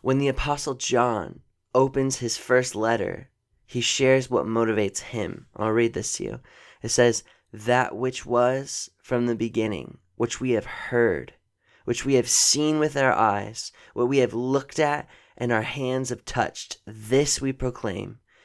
When 0.02 0.18
the 0.18 0.28
Apostle 0.28 0.74
John 0.74 1.42
opens 1.76 2.18
his 2.18 2.36
first 2.36 2.76
letter, 2.76 3.30
he 3.68 3.80
shares 3.80 4.28
what 4.30 4.46
motivates 4.46 5.00
him. 5.00 5.46
I'll 5.56 5.70
read 5.70 5.94
this 5.94 6.14
to 6.14 6.24
you. 6.24 6.40
It 6.82 6.90
says, 6.90 7.24
That 7.54 7.96
which 7.96 8.26
was 8.26 8.90
from 9.04 9.28
the 9.28 9.36
beginning, 9.36 10.00
which 10.16 10.42
we 10.42 10.52
have 10.52 10.66
heard, 10.66 11.34
which 11.86 12.06
we 12.06 12.16
have 12.16 12.28
seen 12.28 12.80
with 12.80 12.98
our 12.98 13.14
eyes, 13.14 13.72
what 13.94 14.10
we 14.10 14.18
have 14.18 14.34
looked 14.34 14.80
at 14.80 15.08
and 15.38 15.52
our 15.52 15.62
hands 15.62 16.10
have 16.10 16.26
touched, 16.26 16.80
this 16.86 17.40
we 17.40 17.54
proclaim 17.54 18.20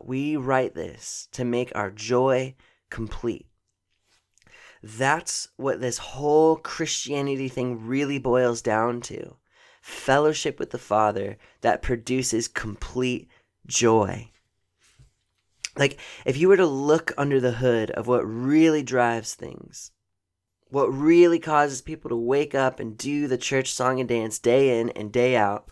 We 0.00 0.36
write 0.36 0.74
this 0.74 1.28
to 1.32 1.44
make 1.44 1.72
our 1.74 1.90
joy 1.90 2.54
complete. 2.90 3.46
That's 4.82 5.48
what 5.56 5.80
this 5.80 5.98
whole 5.98 6.56
Christianity 6.56 7.48
thing 7.48 7.86
really 7.86 8.18
boils 8.18 8.62
down 8.62 9.00
to 9.02 9.36
fellowship 9.80 10.58
with 10.58 10.70
the 10.70 10.78
Father 10.78 11.36
that 11.62 11.82
produces 11.82 12.46
complete 12.46 13.28
joy. 13.66 14.30
Like, 15.76 15.98
if 16.24 16.36
you 16.36 16.48
were 16.48 16.56
to 16.56 16.66
look 16.66 17.12
under 17.16 17.40
the 17.40 17.52
hood 17.52 17.90
of 17.92 18.06
what 18.06 18.22
really 18.24 18.82
drives 18.82 19.34
things, 19.34 19.92
what 20.70 20.86
really 20.86 21.38
causes 21.38 21.80
people 21.80 22.08
to 22.10 22.16
wake 22.16 22.54
up 22.54 22.80
and 22.80 22.98
do 22.98 23.26
the 23.26 23.38
church 23.38 23.72
song 23.72 24.00
and 24.00 24.08
dance 24.08 24.38
day 24.38 24.80
in 24.80 24.90
and 24.90 25.12
day 25.12 25.36
out, 25.36 25.70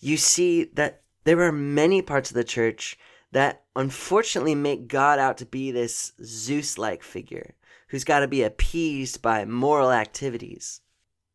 you 0.00 0.16
see 0.16 0.64
that 0.74 1.02
there 1.24 1.40
are 1.40 1.52
many 1.52 2.02
parts 2.02 2.30
of 2.30 2.34
the 2.34 2.44
church 2.44 2.98
that 3.32 3.64
unfortunately 3.74 4.54
make 4.54 4.88
God 4.88 5.18
out 5.18 5.38
to 5.38 5.46
be 5.46 5.70
this 5.70 6.12
Zeus 6.22 6.78
like 6.78 7.02
figure 7.02 7.54
who's 7.88 8.04
got 8.04 8.20
to 8.20 8.28
be 8.28 8.42
appeased 8.42 9.22
by 9.22 9.44
moral 9.44 9.92
activities. 9.92 10.80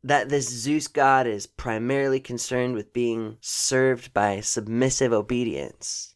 That 0.03 0.29
this 0.29 0.49
Zeus 0.49 0.87
god 0.87 1.27
is 1.27 1.45
primarily 1.47 2.19
concerned 2.19 2.75
with 2.75 2.93
being 2.93 3.37
served 3.39 4.13
by 4.13 4.41
submissive 4.41 5.13
obedience. 5.13 6.15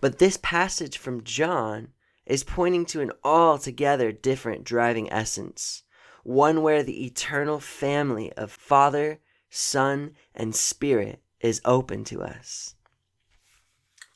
But 0.00 0.18
this 0.18 0.38
passage 0.42 0.96
from 0.96 1.24
John 1.24 1.88
is 2.24 2.44
pointing 2.44 2.86
to 2.86 3.00
an 3.00 3.12
altogether 3.24 4.12
different 4.12 4.64
driving 4.64 5.12
essence, 5.12 5.82
one 6.24 6.62
where 6.62 6.82
the 6.82 7.04
eternal 7.04 7.58
family 7.60 8.32
of 8.34 8.50
Father, 8.50 9.18
Son, 9.50 10.12
and 10.34 10.54
Spirit 10.54 11.22
is 11.40 11.60
open 11.64 12.04
to 12.04 12.22
us. 12.22 12.74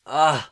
Ah, 0.07 0.51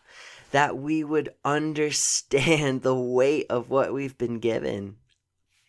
that 0.51 0.77
we 0.77 1.03
would 1.03 1.35
understand 1.45 2.83
the 2.83 2.95
weight 2.95 3.47
of 3.51 3.71
what 3.71 3.93
we've 3.93 4.17
been 4.17 4.39
given. 4.39 4.97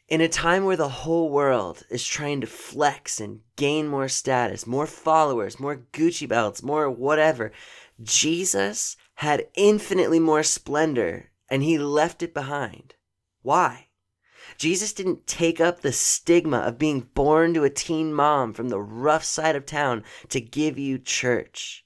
In 0.08 0.22
a 0.22 0.28
time 0.28 0.66
where 0.66 0.78
the 0.78 0.90
whole 0.90 1.30
world 1.30 1.84
is 1.90 2.06
trying 2.06 2.42
to 2.42 2.48
flex 2.48 3.22
and 3.22 3.42
gain 3.56 3.88
more 3.88 4.10
status, 4.10 4.68
more 4.68 4.86
followers, 4.86 5.60
more 5.60 5.86
Gucci 5.94 6.28
belts, 6.28 6.62
more 6.62 6.90
whatever, 6.90 7.52
Jesus 8.02 8.98
had 9.16 9.48
infinitely 9.56 10.20
more 10.20 10.44
splendor 10.44 11.32
and 11.50 11.64
he 11.64 11.78
left 11.78 12.22
it 12.22 12.34
behind. 12.34 12.96
Why? 13.42 13.88
Jesus 14.58 14.94
didn't 14.94 15.28
take 15.28 15.62
up 15.62 15.82
the 15.82 15.92
stigma 15.92 16.58
of 16.60 16.78
being 16.78 17.08
born 17.14 17.54
to 17.54 17.64
a 17.64 17.70
teen 17.70 18.14
mom 18.14 18.54
from 18.54 18.70
the 18.70 18.82
rough 18.82 19.24
side 19.24 19.56
of 19.56 19.66
town 19.66 20.04
to 20.30 20.42
give 20.42 20.78
you 20.78 21.00
church. 21.00 21.86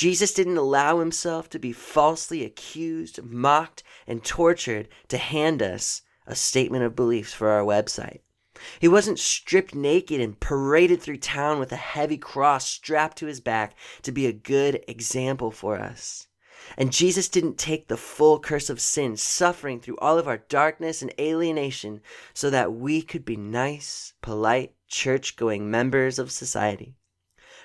Jesus 0.00 0.32
didn't 0.32 0.56
allow 0.56 0.98
himself 0.98 1.50
to 1.50 1.58
be 1.58 1.74
falsely 1.74 2.42
accused, 2.42 3.22
mocked, 3.22 3.82
and 4.06 4.24
tortured 4.24 4.88
to 5.08 5.18
hand 5.18 5.62
us 5.62 6.00
a 6.26 6.34
statement 6.34 6.84
of 6.84 6.96
beliefs 6.96 7.34
for 7.34 7.50
our 7.50 7.62
website. 7.62 8.20
He 8.78 8.88
wasn't 8.88 9.18
stripped 9.18 9.74
naked 9.74 10.18
and 10.18 10.40
paraded 10.40 11.02
through 11.02 11.18
town 11.18 11.58
with 11.58 11.70
a 11.70 11.76
heavy 11.76 12.16
cross 12.16 12.66
strapped 12.66 13.18
to 13.18 13.26
his 13.26 13.42
back 13.42 13.76
to 14.00 14.10
be 14.10 14.24
a 14.24 14.32
good 14.32 14.82
example 14.88 15.50
for 15.50 15.76
us. 15.76 16.28
And 16.78 16.94
Jesus 16.94 17.28
didn't 17.28 17.58
take 17.58 17.88
the 17.88 17.98
full 17.98 18.40
curse 18.40 18.70
of 18.70 18.80
sin, 18.80 19.18
suffering 19.18 19.80
through 19.80 19.98
all 19.98 20.16
of 20.16 20.26
our 20.26 20.38
darkness 20.38 21.02
and 21.02 21.12
alienation, 21.20 22.00
so 22.32 22.48
that 22.48 22.72
we 22.72 23.02
could 23.02 23.26
be 23.26 23.36
nice, 23.36 24.14
polite, 24.22 24.72
church 24.88 25.36
going 25.36 25.70
members 25.70 26.18
of 26.18 26.32
society. 26.32 26.94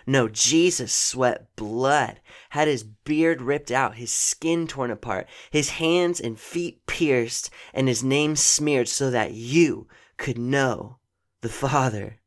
No, 0.08 0.28
Jesus 0.28 0.94
sweat 0.94 1.56
blood, 1.56 2.20
had 2.52 2.68
his 2.68 2.84
beard 2.84 3.42
ripped 3.42 3.72
out, 3.72 3.96
his 3.96 4.12
skin 4.12 4.68
torn 4.68 4.92
apart, 4.92 5.28
his 5.50 5.72
hands 5.72 6.22
and 6.22 6.40
feet 6.40 6.86
pierced, 6.86 7.50
and 7.74 7.88
his 7.88 8.04
name 8.04 8.36
smeared 8.36 8.88
so 8.88 9.10
that 9.10 9.34
you 9.34 9.88
could 10.18 10.38
know 10.38 10.98
the 11.42 11.50
Father. 11.50 12.20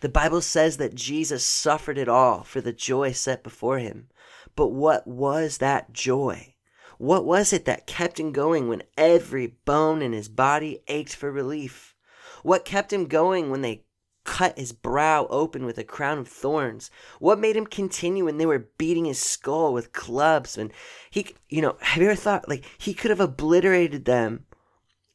The 0.00 0.08
Bible 0.08 0.40
says 0.40 0.76
that 0.76 0.94
Jesus 0.94 1.44
suffered 1.44 1.96
it 1.96 2.08
all 2.08 2.42
for 2.42 2.60
the 2.60 2.72
joy 2.72 3.12
set 3.12 3.42
before 3.42 3.78
him. 3.78 4.08
But 4.54 4.68
what 4.68 5.06
was 5.06 5.58
that 5.58 5.92
joy? 5.92 6.54
What 6.98 7.24
was 7.24 7.52
it 7.52 7.64
that 7.64 7.86
kept 7.86 8.20
him 8.20 8.32
going 8.32 8.68
when 8.68 8.82
every 8.96 9.46
bone 9.64 10.02
in 10.02 10.12
his 10.12 10.28
body 10.28 10.82
ached 10.86 11.16
for 11.16 11.32
relief? 11.32 11.94
What 12.42 12.64
kept 12.64 12.92
him 12.92 13.06
going 13.06 13.50
when 13.50 13.62
they 13.62 13.84
cut 14.24 14.58
his 14.58 14.72
brow 14.72 15.26
open 15.30 15.64
with 15.64 15.78
a 15.78 15.84
crown 15.84 16.18
of 16.18 16.28
thorns? 16.28 16.90
What 17.18 17.38
made 17.38 17.56
him 17.56 17.66
continue 17.66 18.24
when 18.24 18.38
they 18.38 18.46
were 18.46 18.68
beating 18.78 19.04
his 19.04 19.18
skull 19.18 19.72
with 19.72 19.92
clubs? 19.92 20.56
And 20.56 20.72
he, 21.10 21.34
you 21.48 21.60
know, 21.60 21.76
have 21.80 22.02
you 22.02 22.08
ever 22.08 22.16
thought 22.16 22.48
like 22.48 22.64
he 22.78 22.94
could 22.94 23.10
have 23.10 23.20
obliterated 23.20 24.04
them 24.04 24.46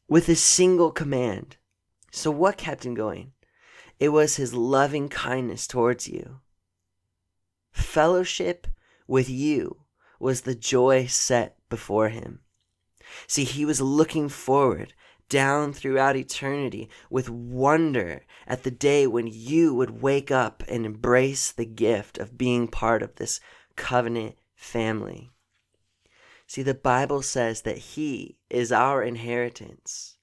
with 0.08 0.30
a 0.30 0.36
single 0.36 0.92
command? 0.92 1.58
So 2.12 2.32
what 2.32 2.58
kept 2.58 2.86
him 2.86 2.94
going? 2.94 3.34
It 4.00 4.10
was 4.10 4.36
his 4.36 4.54
loving 4.54 5.10
kindness 5.10 5.68
towards 5.68 6.08
you. 6.08 6.40
Fellowship 7.72 8.68
with 9.08 9.30
you 9.30 9.84
was 10.20 10.42
the 10.42 10.56
joy 10.56 11.06
set 11.06 11.58
before 11.70 12.10
him. 12.10 12.42
See, 13.28 13.44
he 13.44 13.66
was 13.66 13.82
looking 13.82 14.30
forward 14.30 14.94
down 15.30 15.74
throughout 15.74 16.16
eternity 16.16 16.90
with 17.10 17.30
wonder 17.30 18.24
at 18.46 18.64
the 18.64 18.72
day 18.72 19.06
when 19.08 19.28
you 19.28 19.74
would 19.74 20.02
wake 20.02 20.32
up 20.32 20.64
and 20.68 20.86
embrace 20.86 21.52
the 21.52 21.66
gift 21.66 22.18
of 22.18 22.38
being 22.38 22.68
part 22.68 23.04
of 23.04 23.16
this 23.16 23.40
covenant 23.76 24.36
family. 24.56 25.32
See, 26.48 26.64
the 26.64 26.74
Bible 26.74 27.22
says 27.22 27.64
that 27.64 27.78
He 27.78 28.40
is 28.50 28.72
our 28.72 29.04
inheritance, 29.04 30.18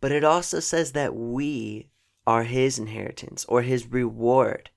but 0.00 0.10
it 0.10 0.24
also 0.24 0.58
says 0.58 0.92
that 0.92 1.14
we 1.14 1.90
are 2.26 2.44
His 2.44 2.78
inheritance 2.78 3.44
or 3.46 3.62
His 3.62 3.86
reward. 3.86 4.70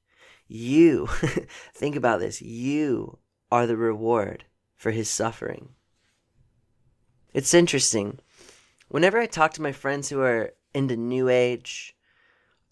You, 0.48 1.08
think 1.74 1.96
about 1.96 2.20
this, 2.20 2.42
you 2.42 3.20
are 3.50 3.66
the 3.66 3.78
reward 3.78 4.44
for 4.76 4.92
His 4.92 5.10
suffering. 5.10 5.70
It's 7.34 7.54
interesting 7.54 8.20
whenever 8.94 9.20
I 9.20 9.26
talk 9.26 9.54
to 9.54 9.62
my 9.64 9.72
friends 9.72 10.10
who 10.10 10.22
are 10.22 10.54
into 10.72 10.96
New 10.96 11.28
Age, 11.28 11.96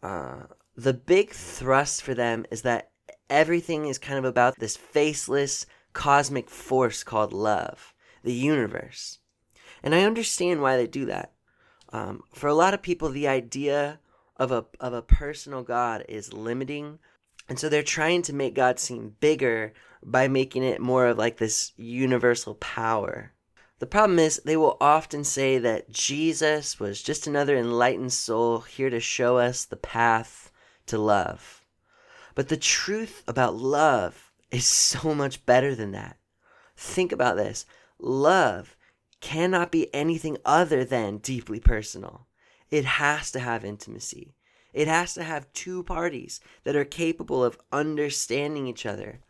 uh, 0.03 0.41
the 0.75 0.93
big 0.93 1.31
thrust 1.31 2.03
for 2.03 2.13
them 2.13 2.45
is 2.51 2.61
that 2.61 2.91
everything 3.27 3.87
is 3.87 3.97
kind 3.97 4.19
of 4.19 4.25
about 4.25 4.59
this 4.59 4.77
faceless 4.77 5.65
cosmic 5.93 6.47
force 6.47 7.03
called 7.03 7.33
love, 7.33 7.95
the 8.23 8.33
universe. 8.33 9.17
And 9.81 9.95
I 9.95 10.03
understand 10.03 10.61
why 10.61 10.77
they 10.77 10.85
do 10.85 11.05
that. 11.05 11.31
Um, 11.91 12.21
for 12.31 12.45
a 12.45 12.53
lot 12.53 12.75
of 12.75 12.83
people, 12.83 13.09
the 13.09 13.27
idea 13.27 13.99
of 14.37 14.51
a, 14.51 14.65
of 14.79 14.93
a 14.93 15.01
personal 15.01 15.63
God 15.63 16.05
is 16.07 16.33
limiting. 16.33 16.99
And 17.49 17.57
so 17.57 17.67
they're 17.67 17.81
trying 17.81 18.21
to 18.23 18.33
make 18.33 18.53
God 18.53 18.77
seem 18.77 19.15
bigger 19.19 19.73
by 20.03 20.27
making 20.27 20.61
it 20.61 20.81
more 20.81 21.07
of 21.07 21.17
like 21.17 21.37
this 21.37 21.71
universal 21.77 22.53
power. 22.53 23.33
The 23.81 23.87
problem 23.87 24.19
is, 24.19 24.39
they 24.45 24.57
will 24.57 24.77
often 24.79 25.23
say 25.23 25.57
that 25.57 25.89
Jesus 25.89 26.79
was 26.79 27.01
just 27.01 27.25
another 27.25 27.57
enlightened 27.57 28.13
soul 28.13 28.59
here 28.59 28.91
to 28.91 28.99
show 28.99 29.39
us 29.39 29.65
the 29.65 29.75
path 29.75 30.51
to 30.85 30.99
love. 30.99 31.65
But 32.35 32.49
the 32.49 32.57
truth 32.57 33.23
about 33.27 33.55
love 33.55 34.31
is 34.51 34.67
so 34.67 35.15
much 35.15 35.47
better 35.47 35.73
than 35.73 35.93
that. 35.93 36.17
Think 36.77 37.11
about 37.11 37.37
this 37.37 37.65
love 37.97 38.77
cannot 39.19 39.71
be 39.71 39.91
anything 39.95 40.37
other 40.45 40.85
than 40.85 41.17
deeply 41.17 41.59
personal, 41.59 42.27
it 42.69 42.85
has 42.85 43.31
to 43.31 43.39
have 43.39 43.65
intimacy. 43.65 44.35
It 44.73 44.87
has 44.87 45.15
to 45.15 45.23
have 45.23 45.51
two 45.53 45.81
parties 45.81 46.39
that 46.65 46.75
are 46.75 46.85
capable 46.85 47.43
of 47.43 47.57
understanding 47.71 48.67
each 48.67 48.85
other. 48.85 49.21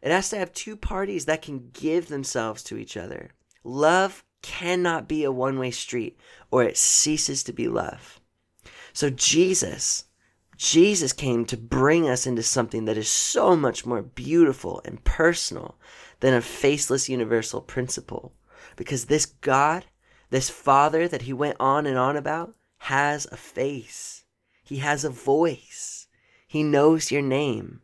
It 0.00 0.10
has 0.10 0.30
to 0.30 0.38
have 0.38 0.54
two 0.54 0.74
parties 0.74 1.26
that 1.26 1.42
can 1.42 1.68
give 1.74 2.08
themselves 2.08 2.62
to 2.62 2.78
each 2.78 2.96
other. 2.96 3.32
Love 3.64 4.24
cannot 4.42 5.08
be 5.08 5.24
a 5.24 5.32
one 5.32 5.58
way 5.58 5.70
street 5.70 6.18
or 6.50 6.62
it 6.62 6.76
ceases 6.76 7.42
to 7.44 7.52
be 7.52 7.68
love. 7.68 8.20
So, 8.92 9.10
Jesus, 9.10 10.04
Jesus 10.56 11.12
came 11.12 11.44
to 11.46 11.56
bring 11.56 12.08
us 12.08 12.26
into 12.26 12.42
something 12.42 12.84
that 12.84 12.98
is 12.98 13.10
so 13.10 13.56
much 13.56 13.86
more 13.86 14.02
beautiful 14.02 14.82
and 14.84 15.02
personal 15.04 15.78
than 16.20 16.34
a 16.34 16.42
faceless 16.42 17.08
universal 17.08 17.60
principle. 17.60 18.34
Because 18.76 19.06
this 19.06 19.26
God, 19.26 19.86
this 20.30 20.50
Father 20.50 21.08
that 21.08 21.22
he 21.22 21.32
went 21.32 21.56
on 21.58 21.86
and 21.86 21.96
on 21.96 22.16
about, 22.16 22.54
has 22.78 23.26
a 23.32 23.36
face. 23.36 24.24
He 24.62 24.76
has 24.78 25.04
a 25.04 25.10
voice. 25.10 26.06
He 26.46 26.62
knows 26.62 27.10
your 27.10 27.22
name. 27.22 27.80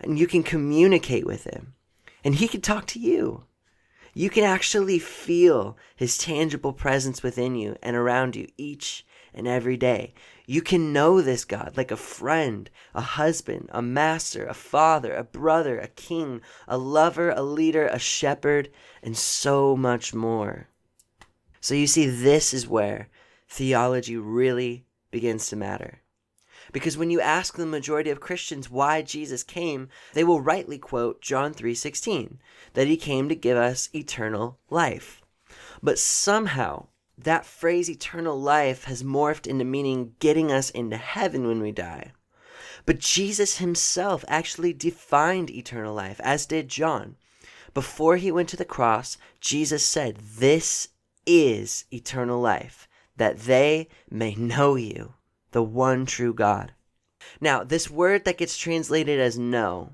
And 0.00 0.18
you 0.18 0.26
can 0.26 0.42
communicate 0.42 1.26
with 1.26 1.44
him. 1.44 1.74
And 2.22 2.34
he 2.34 2.46
can 2.46 2.60
talk 2.60 2.86
to 2.88 3.00
you. 3.00 3.44
You 4.18 4.30
can 4.30 4.42
actually 4.42 4.98
feel 4.98 5.76
his 5.94 6.18
tangible 6.18 6.72
presence 6.72 7.22
within 7.22 7.54
you 7.54 7.76
and 7.80 7.94
around 7.94 8.34
you 8.34 8.48
each 8.56 9.06
and 9.32 9.46
every 9.46 9.76
day. 9.76 10.12
You 10.44 10.60
can 10.60 10.92
know 10.92 11.22
this 11.22 11.44
God 11.44 11.74
like 11.76 11.92
a 11.92 11.96
friend, 11.96 12.68
a 12.96 13.00
husband, 13.00 13.70
a 13.72 13.80
master, 13.80 14.44
a 14.44 14.54
father, 14.54 15.14
a 15.14 15.22
brother, 15.22 15.78
a 15.78 15.86
king, 15.86 16.40
a 16.66 16.76
lover, 16.76 17.30
a 17.30 17.42
leader, 17.42 17.86
a 17.86 18.00
shepherd, 18.00 18.70
and 19.04 19.16
so 19.16 19.76
much 19.76 20.12
more. 20.12 20.66
So 21.60 21.76
you 21.76 21.86
see, 21.86 22.06
this 22.06 22.52
is 22.52 22.66
where 22.66 23.10
theology 23.48 24.16
really 24.16 24.84
begins 25.12 25.46
to 25.50 25.54
matter. 25.54 26.02
Because 26.72 26.96
when 26.96 27.10
you 27.10 27.20
ask 27.20 27.56
the 27.56 27.66
majority 27.66 28.10
of 28.10 28.20
Christians 28.20 28.70
why 28.70 29.02
Jesus 29.02 29.42
came, 29.42 29.88
they 30.12 30.24
will 30.24 30.40
rightly 30.40 30.78
quote 30.78 31.22
John 31.22 31.52
3:16, 31.54 32.38
that 32.74 32.86
he 32.86 32.96
came 32.96 33.28
to 33.28 33.34
give 33.34 33.56
us 33.56 33.88
eternal 33.94 34.58
life. 34.70 35.22
But 35.82 35.98
somehow 35.98 36.88
that 37.16 37.44
phrase 37.46 37.90
eternal 37.90 38.40
life 38.40 38.84
has 38.84 39.02
morphed 39.02 39.46
into 39.46 39.64
meaning 39.64 40.14
getting 40.20 40.52
us 40.52 40.70
into 40.70 40.96
heaven 40.96 41.46
when 41.46 41.60
we 41.60 41.72
die. 41.72 42.12
But 42.86 43.00
Jesus 43.00 43.58
himself 43.58 44.24
actually 44.28 44.72
defined 44.72 45.50
eternal 45.50 45.94
life, 45.94 46.20
as 46.22 46.46
did 46.46 46.68
John. 46.68 47.16
Before 47.74 48.16
he 48.16 48.32
went 48.32 48.48
to 48.50 48.56
the 48.56 48.64
cross, 48.64 49.18
Jesus 49.40 49.84
said, 49.84 50.16
This 50.16 50.88
is 51.26 51.84
eternal 51.92 52.40
life, 52.40 52.88
that 53.16 53.40
they 53.40 53.88
may 54.08 54.34
know 54.36 54.76
you, 54.76 55.14
the 55.52 55.62
one 55.62 56.06
true 56.06 56.34
God. 56.34 56.72
Now, 57.40 57.64
this 57.64 57.90
word 57.90 58.24
that 58.24 58.38
gets 58.38 58.56
translated 58.56 59.20
as 59.20 59.38
know, 59.38 59.92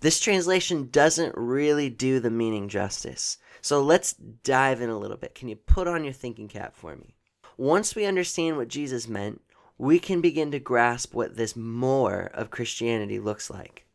this 0.00 0.20
translation 0.20 0.88
doesn't 0.90 1.36
really 1.36 1.88
do 1.88 2.20
the 2.20 2.30
meaning 2.30 2.68
justice. 2.68 3.38
So 3.60 3.82
let's 3.82 4.12
dive 4.12 4.80
in 4.80 4.90
a 4.90 4.98
little 4.98 5.16
bit. 5.16 5.34
Can 5.34 5.48
you 5.48 5.56
put 5.56 5.86
on 5.86 6.04
your 6.04 6.12
thinking 6.12 6.48
cap 6.48 6.74
for 6.74 6.96
me? 6.96 7.16
Once 7.56 7.94
we 7.94 8.06
understand 8.06 8.56
what 8.56 8.68
Jesus 8.68 9.08
meant, 9.08 9.42
we 9.76 9.98
can 9.98 10.20
begin 10.20 10.50
to 10.52 10.58
grasp 10.58 11.14
what 11.14 11.36
this 11.36 11.56
more 11.56 12.30
of 12.34 12.50
Christianity 12.50 13.18
looks 13.18 13.50
like. 13.50 13.86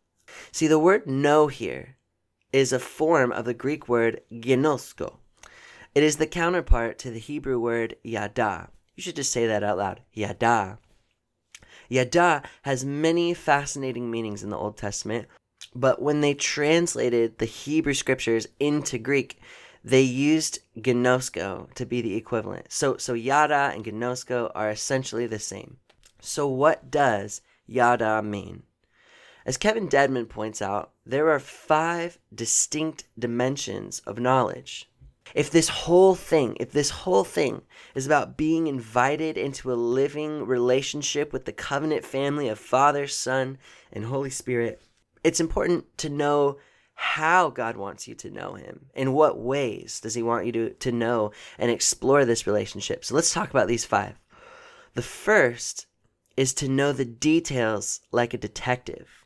See, 0.52 0.68
the 0.68 0.80
word 0.80 1.08
know 1.08 1.48
here 1.48 1.98
is 2.52 2.72
a 2.72 2.80
form 2.80 3.32
of 3.32 3.46
the 3.46 3.54
Greek 3.54 3.88
word 3.88 4.22
ginosko. 4.32 5.18
It 5.94 6.04
is 6.04 6.18
the 6.18 6.28
counterpart 6.28 7.00
to 7.00 7.12
the 7.12 7.20
Hebrew 7.20 7.60
word 7.60 7.96
yada. 8.04 8.70
You 8.96 9.04
should 9.04 9.16
just 9.16 9.32
say 9.32 9.48
that 9.48 9.64
out 9.64 9.78
loud. 9.78 10.02
Yada. 10.14 10.80
Yada 11.89 12.44
has 12.63 12.86
many 12.86 13.34
fascinating 13.34 14.10
meanings 14.10 14.44
in 14.44 14.50
the 14.50 14.58
Old 14.58 14.77
Testament, 14.77 15.27
but 15.74 16.01
when 16.01 16.22
they 16.22 16.34
translated 16.34 17.38
the 17.38 17.46
Hebrew 17.46 17.94
scriptures 17.94 18.48
into 18.60 18.98
Greek, 18.98 19.39
they 19.84 20.01
used 20.01 20.60
gnosko 20.75 21.72
to 21.75 21.86
be 21.86 22.01
the 22.01 22.15
equivalent. 22.15 22.72
So, 22.72 22.98
so 22.98 23.13
yada 23.13 23.72
and 23.74 23.86
gnosko 23.86 24.51
are 24.56 24.72
essentially 24.72 25.27
the 25.27 25.39
same. 25.39 25.77
So, 26.20 26.48
what 26.48 26.90
does 26.90 27.42
yada 27.68 28.22
mean? 28.24 28.64
As 29.46 29.57
Kevin 29.57 29.88
Dedmon 29.88 30.27
points 30.27 30.59
out, 30.59 30.92
there 31.05 31.29
are 31.29 31.40
five 31.40 32.18
distinct 32.33 33.03
dimensions 33.18 34.00
of 34.00 34.18
knowledge. 34.18 34.90
If 35.35 35.51
this 35.51 35.67
whole 35.67 36.15
thing, 36.15 36.55
if 36.61 36.71
this 36.71 36.89
whole 36.89 37.25
thing 37.25 37.63
is 37.93 38.05
about 38.05 38.37
being 38.37 38.67
invited 38.67 39.37
into 39.37 39.71
a 39.71 39.75
living 39.75 40.45
relationship 40.45 41.33
with 41.33 41.43
the 41.43 41.51
covenant 41.51 42.05
family 42.05 42.48
of 42.48 42.57
Father, 42.57 43.05
Son, 43.05 43.57
and 43.91 44.05
Holy 44.05 44.29
Spirit, 44.29 44.81
it's 45.25 45.41
important 45.41 45.98
to 45.98 46.09
know 46.09 46.57
how 46.93 47.50
God 47.50 47.75
wants 47.75 48.07
you 48.07 48.15
to 48.15 48.29
know 48.29 48.53
Him. 48.53 48.85
In 48.95 49.11
what 49.11 49.37
ways 49.37 50.00
does 50.00 50.15
He 50.15 50.24
want 50.24 50.45
you 50.45 50.53
to, 50.53 50.69
to 50.69 50.91
know 50.93 51.31
and 51.59 51.69
explore 51.69 52.24
this 52.24 52.48
relationship? 52.48 53.03
So 53.03 53.13
let's 53.13 53.33
talk 53.33 53.50
about 53.50 53.67
these 53.67 53.83
five. 53.83 54.15
The 54.93 55.01
first 55.01 55.85
is 56.37 56.53
to 56.53 56.69
know 56.69 56.93
the 56.93 57.03
details 57.03 58.00
like 58.09 58.33
a 58.33 58.37
detective. 58.37 59.25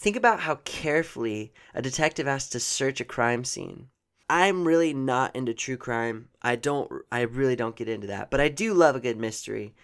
Think 0.00 0.16
about 0.16 0.40
how 0.40 0.56
carefully 0.64 1.52
a 1.72 1.80
detective 1.80 2.26
has 2.26 2.48
to 2.48 2.58
search 2.58 3.00
a 3.00 3.04
crime 3.04 3.44
scene. 3.44 3.90
I'm 4.28 4.66
really 4.66 4.94
not 4.94 5.36
into 5.36 5.52
true 5.52 5.76
crime. 5.76 6.28
I 6.40 6.56
don't 6.56 6.90
I 7.12 7.22
really 7.22 7.56
don't 7.56 7.76
get 7.76 7.88
into 7.88 8.06
that, 8.06 8.30
but 8.30 8.40
I 8.40 8.48
do 8.48 8.72
love 8.72 8.96
a 8.96 9.00
good 9.00 9.18
mystery. 9.18 9.74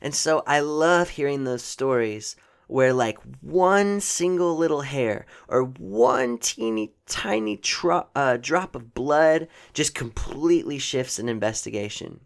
And 0.00 0.14
so 0.14 0.42
I 0.46 0.60
love 0.60 1.10
hearing 1.10 1.44
those 1.44 1.62
stories 1.62 2.36
where 2.66 2.92
like 2.92 3.18
one 3.40 4.00
single 4.00 4.56
little 4.56 4.82
hair 4.82 5.26
or 5.48 5.64
one 5.64 6.38
teeny 6.38 6.94
tiny 7.06 7.56
tro- 7.56 8.06
uh, 8.14 8.36
drop 8.36 8.74
of 8.74 8.94
blood 8.94 9.48
just 9.74 9.94
completely 9.94 10.78
shifts 10.78 11.18
an 11.18 11.28
investigation. 11.28 12.20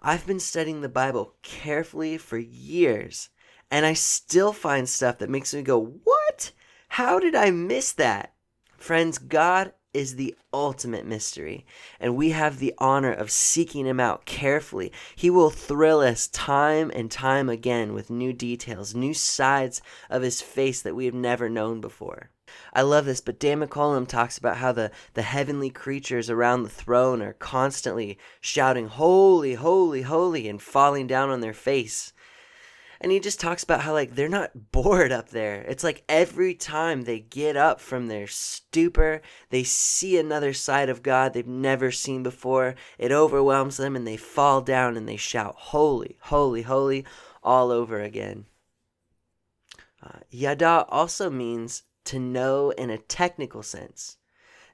I've 0.00 0.26
been 0.26 0.40
studying 0.40 0.80
the 0.80 0.88
Bible 0.88 1.34
carefully 1.42 2.16
for 2.18 2.38
years, 2.38 3.28
and 3.70 3.84
I 3.84 3.94
still 3.94 4.52
find 4.52 4.88
stuff 4.88 5.18
that 5.18 5.30
makes 5.30 5.52
me 5.52 5.62
go, 5.62 5.84
What? 6.04 6.52
How 6.90 7.18
did 7.18 7.34
I 7.34 7.50
miss 7.50 7.92
that? 7.94 8.34
Friends, 8.78 9.18
God 9.18 9.72
is 9.96 10.16
the 10.16 10.36
ultimate 10.52 11.06
mystery, 11.06 11.64
and 11.98 12.14
we 12.14 12.30
have 12.30 12.58
the 12.58 12.74
honor 12.76 13.12
of 13.12 13.30
seeking 13.30 13.86
him 13.86 13.98
out 13.98 14.26
carefully. 14.26 14.92
He 15.16 15.30
will 15.30 15.48
thrill 15.48 16.00
us 16.00 16.28
time 16.28 16.92
and 16.94 17.10
time 17.10 17.48
again 17.48 17.94
with 17.94 18.10
new 18.10 18.34
details, 18.34 18.94
new 18.94 19.14
sides 19.14 19.80
of 20.10 20.20
his 20.20 20.42
face 20.42 20.82
that 20.82 20.94
we 20.94 21.06
have 21.06 21.14
never 21.14 21.48
known 21.48 21.80
before. 21.80 22.28
I 22.74 22.82
love 22.82 23.06
this, 23.06 23.22
but 23.22 23.40
Dan 23.40 23.60
McCollum 23.60 24.06
talks 24.06 24.36
about 24.36 24.58
how 24.58 24.70
the, 24.70 24.90
the 25.14 25.22
heavenly 25.22 25.70
creatures 25.70 26.28
around 26.28 26.62
the 26.62 26.68
throne 26.68 27.22
are 27.22 27.32
constantly 27.32 28.18
shouting, 28.42 28.88
Holy, 28.88 29.54
holy, 29.54 30.02
holy, 30.02 30.46
and 30.46 30.60
falling 30.60 31.06
down 31.06 31.30
on 31.30 31.40
their 31.40 31.54
face 31.54 32.12
and 33.00 33.12
he 33.12 33.20
just 33.20 33.40
talks 33.40 33.62
about 33.62 33.80
how 33.80 33.92
like 33.92 34.14
they're 34.14 34.28
not 34.28 34.72
bored 34.72 35.12
up 35.12 35.28
there. 35.30 35.62
It's 35.62 35.84
like 35.84 36.04
every 36.08 36.54
time 36.54 37.02
they 37.02 37.20
get 37.20 37.56
up 37.56 37.80
from 37.80 38.06
their 38.06 38.26
stupor 38.26 39.22
they 39.50 39.64
see 39.64 40.18
another 40.18 40.52
side 40.52 40.88
of 40.88 41.02
god 41.02 41.32
they've 41.32 41.46
never 41.46 41.90
seen 41.90 42.22
before. 42.22 42.74
It 42.98 43.12
overwhelms 43.12 43.76
them 43.76 43.96
and 43.96 44.06
they 44.06 44.16
fall 44.16 44.60
down 44.60 44.96
and 44.96 45.08
they 45.08 45.16
shout 45.16 45.54
holy 45.56 46.16
holy 46.20 46.62
holy 46.62 47.04
all 47.42 47.70
over 47.70 48.00
again. 48.00 48.46
Uh, 50.02 50.20
yada 50.30 50.84
also 50.88 51.30
means 51.30 51.82
to 52.04 52.18
know 52.18 52.70
in 52.70 52.90
a 52.90 52.98
technical 52.98 53.62
sense. 53.62 54.16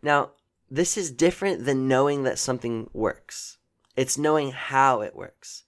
Now 0.03 0.33
this 0.71 0.97
is 0.97 1.11
different 1.11 1.65
than 1.65 1.89
knowing 1.89 2.23
that 2.23 2.39
something 2.39 2.89
works. 2.93 3.59
It's 3.97 4.17
knowing 4.17 4.53
how 4.53 5.03
it 5.03 5.15
works. 5.15 5.65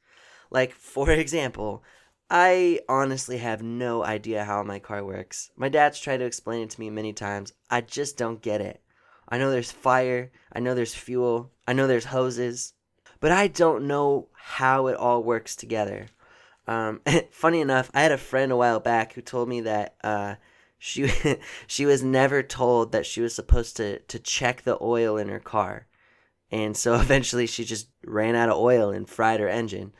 Like 0.50 0.72
for 0.72 1.10
example 1.12 1.82
I 2.30 2.80
honestly 2.88 3.38
have 3.38 3.62
no 3.62 4.02
idea 4.04 4.44
how 4.44 4.62
my 4.62 4.78
car 4.78 5.04
works. 5.04 5.50
My 5.56 5.68
dad's 5.68 6.00
tried 6.00 6.18
to 6.18 6.24
explain 6.24 6.62
it 6.62 6.70
to 6.70 6.80
me 6.80 6.90
many 6.90 7.12
times. 7.12 7.52
I 7.70 7.82
just 7.82 8.16
don't 8.16 8.42
get 8.42 8.60
it. 8.60 8.80
I 9.28 9.38
know 9.38 9.50
there's 9.50 9.72
fire, 9.72 10.30
I 10.52 10.60
know 10.60 10.74
there's 10.74 10.94
fuel, 10.94 11.50
I 11.66 11.72
know 11.72 11.86
there's 11.86 12.06
hoses, 12.06 12.74
but 13.20 13.32
I 13.32 13.46
don't 13.46 13.86
know 13.86 14.28
how 14.34 14.86
it 14.88 14.96
all 14.96 15.22
works 15.22 15.56
together. 15.56 16.08
Um, 16.66 17.00
funny 17.30 17.60
enough, 17.60 17.90
I 17.94 18.02
had 18.02 18.12
a 18.12 18.18
friend 18.18 18.52
a 18.52 18.56
while 18.56 18.80
back 18.80 19.14
who 19.14 19.22
told 19.22 19.48
me 19.48 19.62
that 19.62 19.96
uh, 20.04 20.34
she 20.78 21.10
she 21.66 21.86
was 21.86 22.02
never 22.02 22.42
told 22.42 22.92
that 22.92 23.06
she 23.06 23.20
was 23.20 23.34
supposed 23.34 23.76
to 23.78 24.00
to 24.00 24.18
check 24.18 24.62
the 24.62 24.78
oil 24.82 25.16
in 25.16 25.28
her 25.28 25.40
car, 25.40 25.86
and 26.50 26.76
so 26.76 26.94
eventually 27.00 27.46
she 27.46 27.64
just 27.64 27.88
ran 28.04 28.34
out 28.34 28.50
of 28.50 28.58
oil 28.58 28.90
and 28.90 29.08
fried 29.08 29.40
her 29.40 29.48
engine. 29.48 29.92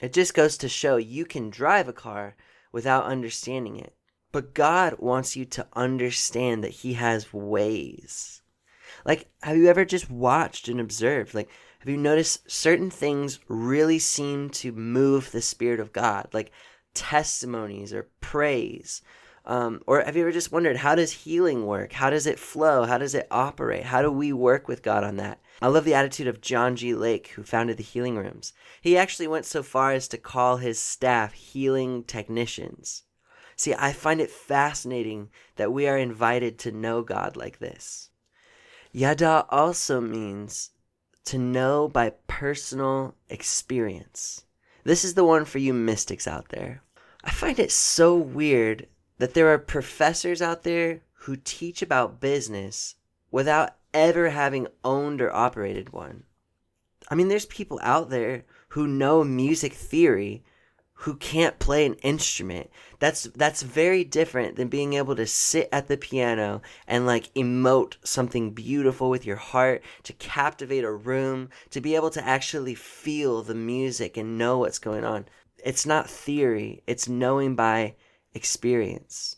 It 0.00 0.12
just 0.12 0.34
goes 0.34 0.56
to 0.58 0.68
show 0.68 0.96
you 0.96 1.24
can 1.24 1.50
drive 1.50 1.88
a 1.88 1.92
car 1.92 2.36
without 2.72 3.04
understanding 3.04 3.78
it. 3.78 3.94
But 4.30 4.54
God 4.54 4.96
wants 4.98 5.36
you 5.36 5.44
to 5.46 5.66
understand 5.72 6.62
that 6.62 6.70
He 6.70 6.94
has 6.94 7.32
ways. 7.32 8.42
Like, 9.04 9.30
have 9.42 9.56
you 9.56 9.68
ever 9.68 9.84
just 9.84 10.10
watched 10.10 10.68
and 10.68 10.80
observed? 10.80 11.34
Like, 11.34 11.48
have 11.80 11.88
you 11.88 11.96
noticed 11.96 12.50
certain 12.50 12.90
things 12.90 13.40
really 13.48 13.98
seem 13.98 14.50
to 14.50 14.72
move 14.72 15.30
the 15.30 15.42
Spirit 15.42 15.80
of 15.80 15.92
God? 15.92 16.28
Like, 16.32 16.52
testimonies 16.94 17.92
or 17.92 18.08
praise? 18.20 19.02
Um, 19.48 19.80
or 19.86 20.02
have 20.02 20.14
you 20.14 20.22
ever 20.22 20.30
just 20.30 20.52
wondered 20.52 20.76
how 20.76 20.94
does 20.94 21.10
healing 21.10 21.64
work? 21.64 21.94
How 21.94 22.10
does 22.10 22.26
it 22.26 22.38
flow? 22.38 22.84
How 22.84 22.98
does 22.98 23.14
it 23.14 23.26
operate? 23.30 23.84
How 23.84 24.02
do 24.02 24.12
we 24.12 24.30
work 24.30 24.68
with 24.68 24.82
God 24.82 25.04
on 25.04 25.16
that? 25.16 25.40
I 25.62 25.68
love 25.68 25.86
the 25.86 25.94
attitude 25.94 26.28
of 26.28 26.42
John 26.42 26.76
G. 26.76 26.94
Lake, 26.94 27.28
who 27.28 27.42
founded 27.42 27.78
the 27.78 27.82
healing 27.82 28.18
rooms. 28.18 28.52
He 28.82 28.98
actually 28.98 29.26
went 29.26 29.46
so 29.46 29.62
far 29.62 29.92
as 29.92 30.06
to 30.08 30.18
call 30.18 30.58
his 30.58 30.78
staff 30.78 31.32
healing 31.32 32.04
technicians. 32.04 33.04
See, 33.56 33.74
I 33.74 33.94
find 33.94 34.20
it 34.20 34.30
fascinating 34.30 35.30
that 35.56 35.72
we 35.72 35.88
are 35.88 35.96
invited 35.96 36.58
to 36.60 36.70
know 36.70 37.02
God 37.02 37.34
like 37.34 37.58
this. 37.58 38.10
Yada 38.92 39.46
also 39.48 39.98
means 39.98 40.70
to 41.24 41.38
know 41.38 41.88
by 41.88 42.12
personal 42.26 43.14
experience. 43.30 44.44
This 44.84 45.04
is 45.04 45.14
the 45.14 45.24
one 45.24 45.46
for 45.46 45.58
you 45.58 45.72
mystics 45.72 46.28
out 46.28 46.50
there. 46.50 46.82
I 47.24 47.30
find 47.30 47.58
it 47.58 47.72
so 47.72 48.14
weird 48.14 48.86
that 49.18 49.34
there 49.34 49.52
are 49.52 49.58
professors 49.58 50.40
out 50.40 50.62
there 50.62 51.02
who 51.22 51.36
teach 51.36 51.82
about 51.82 52.20
business 52.20 52.94
without 53.30 53.76
ever 53.92 54.30
having 54.30 54.66
owned 54.84 55.20
or 55.20 55.34
operated 55.34 55.92
one. 55.92 56.24
I 57.10 57.14
mean, 57.14 57.28
there's 57.28 57.46
people 57.46 57.80
out 57.82 58.10
there 58.10 58.44
who 58.68 58.86
know 58.86 59.24
music 59.24 59.72
theory 59.72 60.44
who 61.02 61.14
can't 61.14 61.60
play 61.60 61.86
an 61.86 61.94
instrument. 61.94 62.70
That's 62.98 63.24
that's 63.36 63.62
very 63.62 64.02
different 64.02 64.56
than 64.56 64.66
being 64.66 64.94
able 64.94 65.14
to 65.14 65.26
sit 65.26 65.68
at 65.70 65.86
the 65.86 65.96
piano 65.96 66.60
and 66.88 67.06
like 67.06 67.32
emote 67.34 67.96
something 68.02 68.50
beautiful 68.50 69.08
with 69.08 69.24
your 69.24 69.36
heart, 69.36 69.82
to 70.02 70.12
captivate 70.14 70.82
a 70.82 70.90
room, 70.90 71.50
to 71.70 71.80
be 71.80 71.94
able 71.94 72.10
to 72.10 72.26
actually 72.26 72.74
feel 72.74 73.42
the 73.42 73.54
music 73.54 74.16
and 74.16 74.38
know 74.38 74.58
what's 74.58 74.80
going 74.80 75.04
on. 75.04 75.26
It's 75.64 75.86
not 75.86 76.10
theory, 76.10 76.82
it's 76.86 77.08
knowing 77.08 77.54
by 77.54 77.94
experience. 78.34 79.36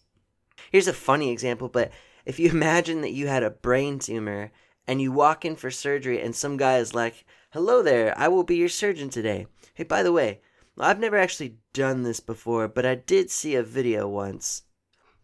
Here's 0.71 0.89
a 0.89 0.93
funny 0.93 1.31
example, 1.31 1.69
but 1.69 1.91
if 2.25 2.39
you 2.39 2.51
imagine 2.53 3.01
that 3.03 3.13
you 3.13 3.27
had 3.27 3.43
a 3.43 3.51
brain 3.51 3.99
tumor 3.99 4.53
and 4.87 5.01
you 5.01 5.13
walk 5.13 5.45
in 5.45 5.57
for 5.57 5.71
surgery 5.71 6.21
and 6.21 6.35
some 6.35 6.57
guy 6.57 6.79
is 6.79 6.95
like, 6.95 7.25
Hello 7.53 7.83
there, 7.83 8.17
I 8.17 8.29
will 8.29 8.45
be 8.45 8.57
your 8.57 8.69
surgeon 8.69 9.11
today. 9.11 9.47
Hey, 9.75 9.85
by 9.85 10.03
the 10.03 10.13
way, 10.13 10.41
I've 10.79 11.01
never 11.01 11.17
actually 11.17 11.57
done 11.73 12.03
this 12.03 12.21
before, 12.21 12.69
but 12.69 12.87
I 12.87 12.95
did 12.95 13.31
see 13.31 13.55
a 13.55 13.63
video 13.63 14.09
once. 14.09 14.63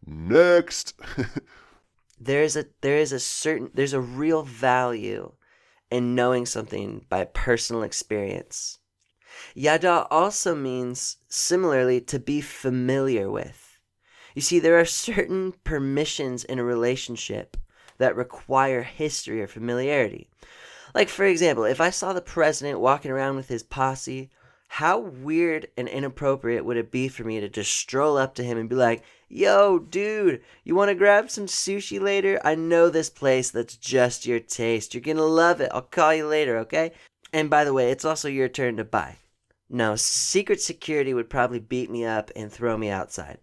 Next. 0.05 0.94
there 2.20 2.42
is 2.42 2.57
a 2.57 2.66
there 2.81 2.98
is 2.98 3.12
a 3.12 3.20
certain 3.20 3.70
there's 3.74 3.92
a 3.92 4.00
real 4.00 4.42
value 4.42 5.33
in 5.90 6.14
knowing 6.14 6.46
something 6.46 7.07
by 7.09 7.24
personal 7.24 7.83
experience. 7.83 8.79
Yada 9.55 10.07
also 10.11 10.55
means 10.55 11.18
similarly 11.29 12.01
to 12.03 12.18
be 12.18 12.40
familiar 12.40 13.31
with. 13.31 13.79
You 14.35 14.42
see, 14.42 14.59
there 14.59 14.79
are 14.79 14.85
certain 14.85 15.55
permissions 15.64 16.44
in 16.44 16.59
a 16.59 16.64
relationship 16.64 17.57
that 17.99 18.16
require 18.16 18.83
history 18.83 19.40
or 19.40 19.46
familiarity. 19.46 20.29
Like, 20.94 21.09
for 21.09 21.25
example, 21.25 21.64
if 21.64 21.81
I 21.81 21.90
saw 21.90 22.12
the 22.12 22.20
president 22.20 22.81
walking 22.81 23.11
around 23.11 23.37
with 23.37 23.49
his 23.49 23.62
posse, 23.62 24.31
how 24.68 24.99
weird 24.99 25.68
and 25.77 25.88
inappropriate 25.88 26.64
would 26.64 26.77
it 26.77 26.90
be 26.90 27.09
for 27.09 27.25
me 27.25 27.40
to 27.40 27.49
just 27.49 27.72
stroll 27.72 28.16
up 28.16 28.35
to 28.35 28.42
him 28.42 28.59
and 28.59 28.68
be 28.68 28.75
like, 28.75 29.03
Yo, 29.29 29.79
dude, 29.79 30.40
you 30.62 30.75
want 30.75 30.88
to 30.88 30.94
grab 30.94 31.31
some 31.31 31.46
sushi 31.46 32.01
later? 32.01 32.40
I 32.44 32.55
know 32.55 32.88
this 32.88 33.11
place 33.11 33.51
that's 33.51 33.77
just 33.77 34.25
your 34.25 34.38
taste. 34.38 34.94
You're 34.94 35.01
going 35.01 35.16
to 35.16 35.25
love 35.25 35.61
it. 35.61 35.70
I'll 35.75 35.83
call 35.83 36.14
you 36.14 36.27
later, 36.27 36.59
okay? 36.59 36.92
And 37.33 37.51
by 37.51 37.64
the 37.64 37.72
way, 37.72 37.90
it's 37.90 38.05
also 38.05 38.29
your 38.29 38.49
turn 38.49 38.77
to 38.77 38.85
buy. 38.85 39.16
No, 39.68 39.96
Secret 39.96 40.61
Security 40.61 41.12
would 41.12 41.31
probably 41.31 41.59
beat 41.59 41.90
me 41.90 42.05
up 42.05 42.31
and 42.37 42.52
throw 42.52 42.76
me 42.76 42.88
outside. 42.88 43.38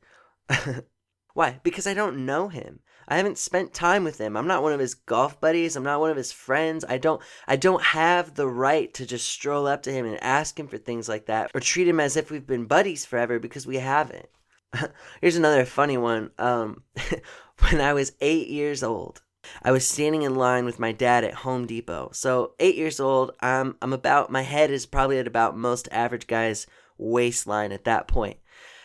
Why? 1.34 1.60
Because 1.64 1.88
I 1.88 1.94
don't 1.94 2.26
know 2.26 2.48
him. 2.48 2.80
I 3.08 3.18
haven't 3.18 3.38
spent 3.38 3.74
time 3.74 4.04
with 4.04 4.20
him. 4.20 4.38
I'm 4.38 4.48
not 4.48 4.64
one 4.64 4.72
of 4.72 4.80
his 4.80 4.94
golf 4.94 5.40
buddies. 5.42 5.76
I'm 5.76 5.84
not 5.84 6.00
one 6.00 6.12
of 6.12 6.18
his 6.18 6.32
friends. 6.32 6.86
I 6.88 6.98
don't 6.98 7.22
I 7.48 7.56
don't 7.56 7.84
have 7.84 8.36
the 8.36 8.48
right 8.48 8.94
to 8.94 9.06
just 9.06 9.28
stroll 9.28 9.68
up 9.68 9.84
to 9.84 9.92
him 9.92 10.06
and 10.06 10.24
ask 10.24 10.58
him 10.58 10.68
for 10.68 10.78
things 10.78 11.10
like 11.10 11.26
that 11.26 11.52
or 11.54 11.60
treat 11.60 11.88
him 11.88 12.00
as 12.00 12.16
if 12.16 12.32
we've 12.32 12.48
been 12.48 12.66
buddies 12.66 13.06
forever 13.06 13.40
because 13.40 13.68
we 13.68 13.78
haven't. 13.78 14.30
Here's 15.22 15.36
another 15.36 15.66
funny 15.66 15.98
one. 15.98 16.32
Um, 16.38 16.84
when 17.60 17.82
I 17.82 17.94
was 17.94 18.14
8 18.22 18.48
years 18.48 18.84
old, 18.84 19.22
I 19.62 19.72
was 19.72 19.88
standing 19.88 20.24
in 20.24 20.36
line 20.36 20.66
with 20.66 20.80
my 20.80 20.92
dad 20.92 21.24
at 21.24 21.36
Home 21.36 21.66
Depot. 21.66 22.10
So, 22.14 22.54
8 22.60 22.76
years 22.76 23.00
old, 23.00 23.32
I'm 23.40 23.76
I'm 23.82 23.94
about 23.94 24.32
my 24.32 24.42
head 24.42 24.72
is 24.72 24.86
probably 24.86 25.20
at 25.20 25.28
about 25.28 25.58
most 25.58 25.88
average 25.92 26.28
guys 26.28 26.68
waistline 26.98 27.72
at 27.72 27.86
that 27.86 28.08
point. 28.08 28.38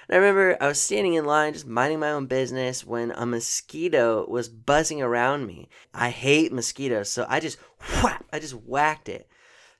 And 0.08 0.16
I 0.16 0.18
remember 0.18 0.56
I 0.60 0.68
was 0.68 0.80
standing 0.80 1.14
in 1.14 1.24
line 1.24 1.52
just 1.52 1.66
minding 1.66 2.00
my 2.00 2.12
own 2.12 2.26
business 2.26 2.84
when 2.84 3.10
a 3.10 3.26
mosquito 3.26 4.26
was 4.28 4.48
buzzing 4.48 5.02
around 5.02 5.46
me. 5.46 5.68
I 5.92 6.10
hate 6.10 6.52
mosquitoes, 6.52 7.10
so 7.10 7.26
I 7.28 7.40
just 7.40 7.58
whap, 8.02 8.24
I 8.32 8.38
just 8.38 8.54
whacked 8.54 9.08
it. 9.08 9.28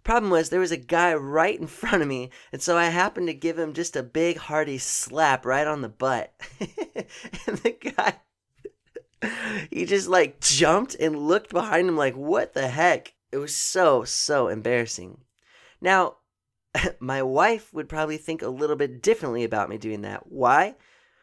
Problem 0.04 0.30
was 0.30 0.48
there 0.48 0.60
was 0.60 0.72
a 0.72 0.76
guy 0.76 1.12
right 1.14 1.58
in 1.58 1.66
front 1.66 2.02
of 2.02 2.08
me, 2.08 2.30
and 2.52 2.62
so 2.62 2.76
I 2.76 2.86
happened 2.86 3.26
to 3.28 3.34
give 3.34 3.58
him 3.58 3.72
just 3.72 3.96
a 3.96 4.02
big 4.02 4.36
hearty 4.38 4.78
slap 4.78 5.44
right 5.44 5.66
on 5.66 5.82
the 5.82 5.88
butt. 5.88 6.32
and 6.60 7.58
the 7.58 7.76
guy 7.96 8.14
he 9.70 9.84
just 9.84 10.08
like 10.08 10.40
jumped 10.40 10.94
and 10.94 11.16
looked 11.16 11.50
behind 11.50 11.88
him 11.88 11.96
like 11.96 12.14
what 12.14 12.54
the 12.54 12.68
heck? 12.68 13.14
It 13.32 13.38
was 13.38 13.56
so 13.56 14.04
so 14.04 14.48
embarrassing. 14.48 15.22
Now, 15.80 16.16
my 17.00 17.22
wife 17.22 17.72
would 17.72 17.88
probably 17.88 18.16
think 18.16 18.42
a 18.42 18.48
little 18.48 18.76
bit 18.76 19.02
differently 19.02 19.44
about 19.44 19.68
me 19.68 19.78
doing 19.78 20.02
that. 20.02 20.30
Why? 20.30 20.76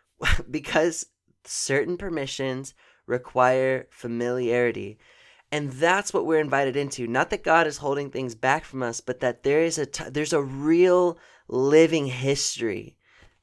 because 0.49 1.07
certain 1.43 1.97
permissions 1.97 2.73
require 3.05 3.87
familiarity. 3.91 4.97
And 5.51 5.71
that's 5.71 6.13
what 6.13 6.25
we're 6.25 6.39
invited 6.39 6.75
into. 6.75 7.07
Not 7.07 7.29
that 7.29 7.43
God 7.43 7.67
is 7.67 7.77
holding 7.77 8.09
things 8.09 8.35
back 8.35 8.65
from 8.65 8.83
us, 8.83 8.99
but 8.99 9.19
that 9.19 9.43
there 9.43 9.61
is 9.61 9.77
a 9.77 9.85
t- 9.85 10.09
there's 10.09 10.33
a 10.33 10.41
real 10.41 11.17
living 11.47 12.07
history 12.07 12.94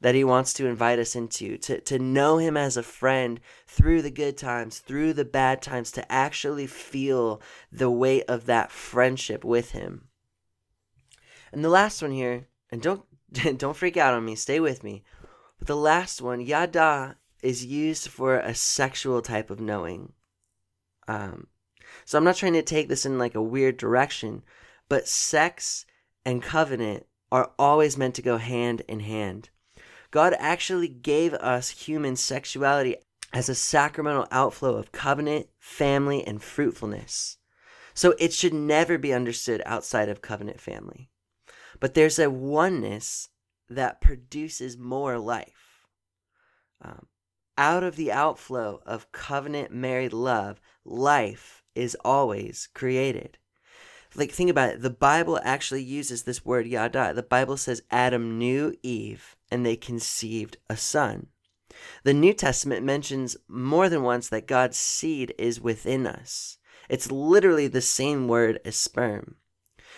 that 0.02 0.14
he 0.14 0.22
wants 0.22 0.52
to 0.52 0.66
invite 0.66 0.98
us 0.98 1.16
into 1.16 1.56
to, 1.56 1.80
to 1.80 1.98
know 1.98 2.38
him 2.38 2.56
as 2.56 2.76
a 2.76 2.82
friend 2.82 3.40
through 3.66 4.02
the 4.02 4.10
good 4.10 4.36
times 4.36 4.78
through 4.78 5.12
the 5.14 5.24
bad 5.24 5.62
times 5.62 5.90
to 5.90 6.12
actually 6.12 6.66
feel 6.66 7.40
the 7.72 7.90
weight 7.90 8.24
of 8.28 8.46
that 8.46 8.70
friendship 8.70 9.44
with 9.44 9.72
him 9.72 10.08
and 11.52 11.62
the 11.62 11.68
last 11.68 12.00
one 12.02 12.12
here, 12.12 12.48
and 12.70 12.80
don't 12.80 13.04
don't 13.58 13.76
freak 13.76 13.96
out 13.96 14.14
on 14.14 14.24
me, 14.24 14.34
stay 14.34 14.58
with 14.58 14.82
me. 14.82 15.04
But 15.58 15.68
the 15.68 15.76
last 15.76 16.22
one, 16.22 16.40
yada, 16.40 17.16
is 17.42 17.64
used 17.64 18.08
for 18.08 18.38
a 18.38 18.54
sexual 18.54 19.22
type 19.22 19.50
of 19.50 19.60
knowing. 19.60 20.14
Um, 21.06 21.48
so 22.04 22.16
I'm 22.16 22.24
not 22.24 22.36
trying 22.36 22.54
to 22.54 22.62
take 22.62 22.88
this 22.88 23.04
in 23.04 23.18
like 23.18 23.34
a 23.34 23.42
weird 23.42 23.76
direction, 23.76 24.42
but 24.88 25.06
sex 25.06 25.84
and 26.24 26.42
covenant 26.42 27.06
are 27.30 27.52
always 27.58 27.98
meant 27.98 28.14
to 28.16 28.22
go 28.22 28.38
hand 28.38 28.82
in 28.88 29.00
hand. 29.00 29.50
God 30.12 30.34
actually 30.38 30.88
gave 30.88 31.32
us 31.34 31.70
human 31.70 32.16
sexuality 32.16 32.96
as 33.32 33.48
a 33.48 33.54
sacramental 33.54 34.28
outflow 34.30 34.76
of 34.76 34.92
covenant, 34.92 35.48
family, 35.58 36.24
and 36.24 36.40
fruitfulness. 36.42 37.38
So 37.94 38.14
it 38.18 38.32
should 38.32 38.52
never 38.52 38.98
be 38.98 39.14
understood 39.14 39.62
outside 39.64 40.10
of 40.10 40.20
covenant 40.20 40.60
family. 40.60 41.08
But 41.80 41.94
there's 41.94 42.18
a 42.18 42.30
oneness 42.30 43.30
that 43.70 44.02
produces 44.02 44.76
more 44.76 45.18
life. 45.18 45.86
Um, 46.82 47.06
out 47.56 47.82
of 47.82 47.96
the 47.96 48.12
outflow 48.12 48.82
of 48.84 49.12
covenant 49.12 49.72
married 49.72 50.12
love, 50.12 50.60
life 50.84 51.62
is 51.74 51.96
always 52.04 52.68
created. 52.74 53.38
Like, 54.14 54.30
think 54.30 54.50
about 54.50 54.74
it. 54.74 54.82
The 54.82 54.90
Bible 54.90 55.40
actually 55.42 55.82
uses 55.82 56.24
this 56.24 56.44
word 56.44 56.66
yada. 56.66 57.14
The 57.14 57.22
Bible 57.22 57.56
says 57.56 57.82
Adam 57.90 58.38
knew 58.38 58.74
Eve 58.82 59.36
and 59.52 59.64
they 59.64 59.76
conceived 59.76 60.56
a 60.68 60.76
son. 60.76 61.28
The 62.04 62.14
New 62.14 62.32
Testament 62.32 62.84
mentions 62.84 63.36
more 63.48 63.88
than 63.88 64.02
once 64.02 64.28
that 64.28 64.46
God's 64.46 64.76
seed 64.76 65.34
is 65.38 65.60
within 65.60 66.06
us. 66.06 66.58
It's 66.88 67.10
literally 67.10 67.68
the 67.68 67.80
same 67.80 68.28
word 68.28 68.60
as 68.64 68.76
sperm. 68.76 69.36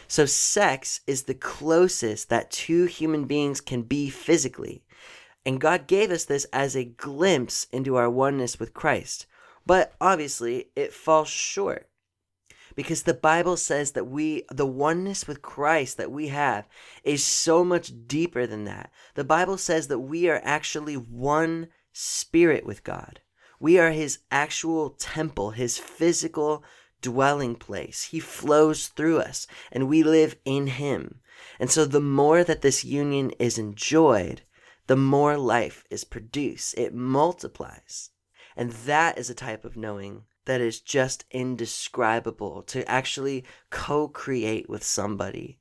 So, 0.07 0.27
sex 0.27 1.01
is 1.07 1.23
the 1.23 1.35
closest 1.35 2.29
that 2.29 2.51
two 2.51 2.85
human 2.85 3.25
beings 3.25 3.61
can 3.61 3.83
be 3.83 4.11
physically. 4.11 4.85
And 5.47 5.61
God 5.61 5.87
gave 5.87 6.11
us 6.11 6.25
this 6.25 6.47
as 6.53 6.77
a 6.77 6.85
glimpse 6.85 7.67
into 7.73 7.97
our 7.97 8.11
oneness 8.11 8.59
with 8.59 8.75
Christ. 8.75 9.27
But 9.67 9.95
obviously, 10.01 10.71
it 10.77 10.93
falls 10.93 11.29
short. 11.29 11.89
Because 12.75 13.03
the 13.03 13.15
Bible 13.15 13.57
says 13.57 13.93
that 13.93 14.07
we, 14.07 14.45
the 14.51 14.67
oneness 14.67 15.29
with 15.29 15.43
Christ 15.43 15.97
that 15.97 16.11
we 16.11 16.29
have, 16.29 16.67
is 17.05 17.23
so 17.23 17.65
much 17.65 17.93
deeper 18.07 18.47
than 18.47 18.65
that. 18.65 18.91
The 19.15 19.25
Bible 19.25 19.59
says 19.59 19.89
that 19.89 20.01
we 20.01 20.29
are 20.29 20.41
actually 20.45 20.95
one 20.95 21.69
spirit 21.93 22.67
with 22.67 22.83
God. 22.83 23.21
We 23.61 23.79
are 23.79 23.93
His 23.93 24.19
actual 24.31 24.91
temple, 24.91 25.53
His 25.53 25.79
physical 25.79 26.65
dwelling 27.01 27.55
place. 27.55 28.05
He 28.05 28.19
flows 28.19 28.89
through 28.89 29.19
us, 29.19 29.47
and 29.71 29.89
we 29.89 30.03
live 30.03 30.37
in 30.45 30.67
Him. 30.67 31.21
And 31.61 31.71
so, 31.71 31.85
the 31.85 32.01
more 32.01 32.43
that 32.45 32.63
this 32.63 32.85
union 32.85 33.31
is 33.39 33.59
enjoyed, 33.59 34.43
the 34.87 34.97
more 34.97 35.37
life 35.37 35.85
is 35.91 36.05
produced. 36.05 36.77
It 36.77 36.95
multiplies. 36.95 38.11
And 38.57 38.71
that 38.71 39.19
is 39.19 39.31
a 39.31 39.35
type 39.35 39.65
of 39.65 39.77
knowing 39.77 40.25
that 40.47 40.61
is 40.61 40.81
just 40.81 41.25
indescribable. 41.31 42.63
To 42.63 42.89
actually 42.91 43.45
co 43.71 44.09
create 44.09 44.69
with 44.69 44.85
somebody 44.85 45.59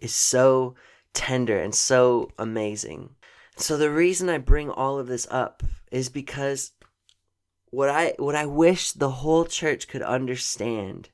is 0.00 0.14
so 0.14 0.74
tender 1.12 1.58
and 1.58 1.74
so 1.74 2.30
amazing. 2.38 3.10
So 3.56 3.76
the 3.76 3.90
reason 3.90 4.28
I 4.28 4.38
bring 4.38 4.70
all 4.70 4.98
of 4.98 5.06
this 5.06 5.26
up 5.30 5.62
is 5.92 6.08
because 6.08 6.72
what 7.70 7.88
I 7.88 8.14
what 8.18 8.34
I 8.34 8.46
wish 8.46 8.92
the 8.92 9.10
whole 9.10 9.44
church 9.44 9.88
could 9.88 10.02
understand 10.02 11.10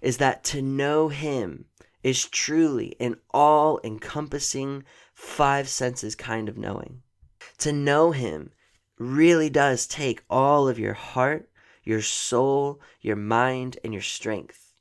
is 0.00 0.18
that 0.18 0.44
to 0.44 0.62
know 0.62 1.08
him 1.08 1.66
is 2.02 2.28
truly 2.28 2.94
an 3.00 3.16
all 3.32 3.80
encompassing 3.82 4.84
five 5.14 5.68
senses 5.68 6.14
kind 6.14 6.48
of 6.48 6.58
knowing. 6.58 7.02
To 7.58 7.72
know 7.72 8.12
him 8.12 8.50
really 8.98 9.48
does 9.48 9.86
take 9.86 10.22
all 10.28 10.68
of 10.68 10.78
your 10.78 10.92
heart, 10.92 11.48
your 11.84 12.02
soul, 12.02 12.80
your 13.00 13.16
mind, 13.16 13.78
and 13.84 13.92
your 13.92 14.02
strength. 14.02 14.72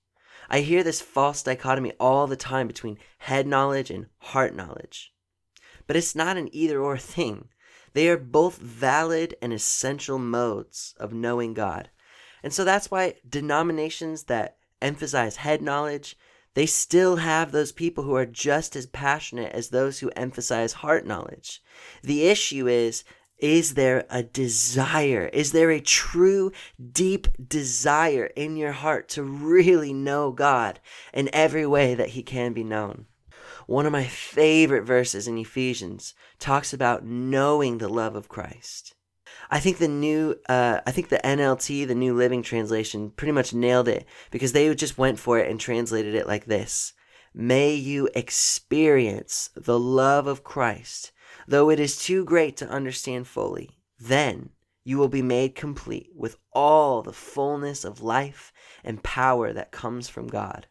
I 0.50 0.62
hear 0.62 0.84
this 0.84 1.02
false 1.02 1.44
dichotomy 1.44 1.94
all 2.00 2.28
the 2.28 2.36
time 2.36 2.68
between 2.68 2.98
head 3.20 3.48
knowledge 3.48 3.90
and 3.90 4.08
heart 4.20 4.56
knowledge. 4.56 5.14
But 5.88 5.96
it's 5.96 6.16
not 6.16 6.38
an 6.38 6.50
either 6.54 6.80
or 6.80 6.98
thing. 6.98 7.50
They 7.94 8.10
are 8.10 8.18
both 8.18 8.58
valid 8.58 9.36
and 9.42 9.54
essential 9.54 10.18
modes 10.18 10.96
of 11.00 11.14
knowing 11.14 11.54
God. 11.54 11.90
And 12.42 12.54
so 12.54 12.64
that's 12.64 12.92
why 12.92 13.16
denominations 13.28 14.24
that 14.24 14.58
emphasize 14.82 15.38
head 15.38 15.62
knowledge, 15.62 16.18
they 16.56 16.66
still 16.66 17.18
have 17.18 17.52
those 17.52 17.72
people 17.72 18.04
who 18.04 18.16
are 18.16 18.26
just 18.26 18.76
as 18.76 18.86
passionate 18.86 19.52
as 19.54 19.70
those 19.70 20.00
who 20.00 20.12
emphasize 20.16 20.74
heart 20.74 21.06
knowledge. 21.06 21.62
The 22.04 22.28
issue 22.28 22.68
is 22.68 23.04
is 23.44 23.74
there 23.74 24.06
a 24.10 24.24
desire? 24.24 25.30
Is 25.34 25.52
there 25.52 25.70
a 25.70 25.82
true, 25.82 26.54
deep 26.94 27.28
desire 27.46 28.28
in 28.38 28.56
your 28.56 28.72
heart 28.72 29.10
to 29.10 29.22
really 29.22 29.92
know 29.92 30.32
God 30.32 30.80
in 31.14 31.30
every 31.34 31.68
way 31.68 31.94
that 31.94 32.12
He 32.12 32.24
can 32.24 32.54
be 32.54 32.64
known? 32.64 33.06
One 33.68 33.86
of 33.86 33.92
my 33.92 34.06
favorite 34.06 34.86
verses 34.86 35.28
in 35.28 35.38
Ephesians 35.38 36.14
talks 36.40 36.72
about 36.72 37.06
knowing 37.06 37.80
the 37.80 37.90
love 37.90 38.16
of 38.16 38.30
Christ. 38.30 38.96
I 39.52 39.60
think 39.60 39.78
the 39.78 39.90
new, 39.90 40.38
uh, 40.48 40.80
I 40.88 40.92
think 40.92 41.10
the 41.10 41.20
NLT, 41.22 41.86
the 41.86 41.96
New 41.96 42.14
Living 42.14 42.44
Translation, 42.44 43.12
pretty 43.12 43.34
much 43.34 43.54
nailed 43.54 43.90
it 43.90 44.06
because 44.32 44.54
they 44.54 44.74
just 44.74 44.98
went 44.98 45.20
for 45.20 45.38
it 45.38 45.52
and 45.52 45.60
translated 45.60 46.16
it 46.16 46.28
like 46.28 46.46
this 46.46 46.94
May 47.34 47.74
you 47.74 48.08
experience 48.16 49.50
the 49.54 49.78
love 49.78 50.28
of 50.28 50.46
Christ 50.46 51.12
though 51.48 51.70
it 51.70 51.80
is 51.80 52.04
too 52.04 52.24
great 52.24 52.58
to 52.58 52.70
understand 52.70 53.28
fully. 53.28 53.72
Then 54.00 54.50
you 54.84 54.98
will 54.98 55.08
be 55.08 55.22
made 55.22 55.56
complete 55.56 56.10
with 56.14 56.38
all 56.52 57.02
the 57.02 57.14
fullness 57.14 57.86
of 57.86 58.02
life 58.02 58.52
and 58.84 59.04
power 59.04 59.54
that 59.54 59.72
comes 59.72 60.10
from 60.10 60.28
God. 60.28 60.68